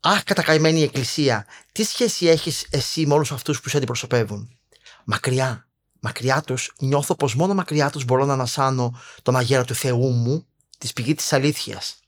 [0.00, 4.59] Αχ, κατακαημένη εκκλησία, τι σχέση έχεις εσύ με όλους αυτούς που σε αντιπροσωπεύουν;
[5.04, 5.64] Μακριά.
[6.00, 10.46] Μακριά τους, νιώθω πως μόνο μακριά τους μπορώ να ανασάνω τον αγέρα του Θεού μου,
[10.78, 11.98] της πηγή της αλήθειας.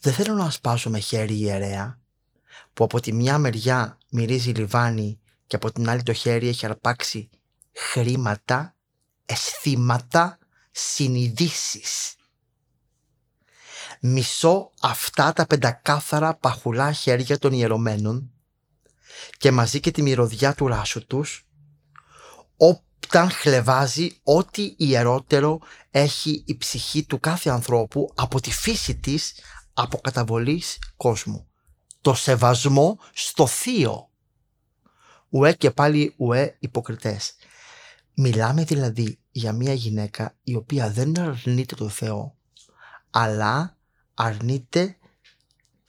[0.00, 1.98] Δεν θέλω να ασπάσω με χέρι ιερέα,
[2.74, 7.28] που από τη μια μεριά μυρίζει λιβάνι και από την άλλη το χέρι έχει αρπάξει
[7.72, 8.74] χρήματα,
[9.26, 10.38] αισθήματα,
[10.70, 12.14] συνειδήσεις.
[14.00, 18.30] Μισώ αυτά τα πεντακάθαρα παχουλά χέρια των ιερωμένων
[19.36, 21.47] και μαζί και τη μυρωδιά του ράσου τους
[22.58, 29.34] όταν χλεβάζει ό,τι ιερότερο έχει η ψυχή του κάθε ανθρώπου από τη φύση της
[29.72, 31.46] αποκαταβολής κόσμου.
[32.00, 34.08] Το σεβασμό στο θείο.
[35.28, 37.34] Ουέ και πάλι ουέ υποκριτές.
[38.14, 42.36] Μιλάμε δηλαδή για μια γυναίκα η οποία δεν αρνείται το Θεό,
[43.10, 43.76] αλλά
[44.14, 44.96] αρνείται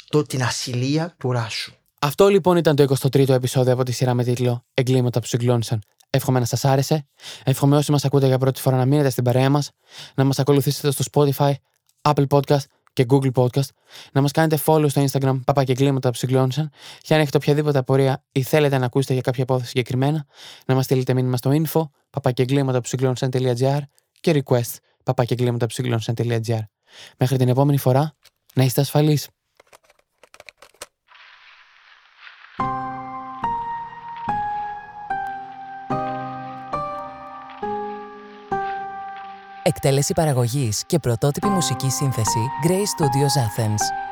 [0.10, 1.74] το, την ασυλία του ράσου.
[2.00, 5.82] Αυτό λοιπόν ήταν το 23ο επεισόδιο από τη σειρά με τίτλο Εγκλήματα που συγκλώνησαν.
[6.10, 7.08] Εύχομαι να σας άρεσε.
[7.44, 9.72] Εύχομαι όσοι μας ακούτε για πρώτη φορά να μείνετε στην παρέα μας,
[10.16, 11.54] να μας ακολουθήσετε στο Spotify,
[12.02, 13.70] Apple Podcast και Google Podcast,
[14.12, 17.78] να μας κάνετε follow στο Instagram παπά και εγκλήματα που συγκλώνησαν και αν έχετε οποιαδήποτε
[17.78, 20.26] απορία ή θέλετε να ακούσετε για κάποια υπόθεση συγκεκριμένα,
[20.66, 23.80] να μας στείλετε μήνυμα στο info παπακεγκλήματα που συγκλώνησαν.gr
[24.20, 26.62] και request παπακεγκλήματα που συγκλώνησαν.gr.
[27.18, 28.16] Μέχρι την επόμενη φορά,
[28.54, 29.28] να είστε ασφαλείς.
[39.70, 44.09] Εκτέλεση παραγωγής και πρωτότυπη μουσική σύνθεση Grey Studios Athens.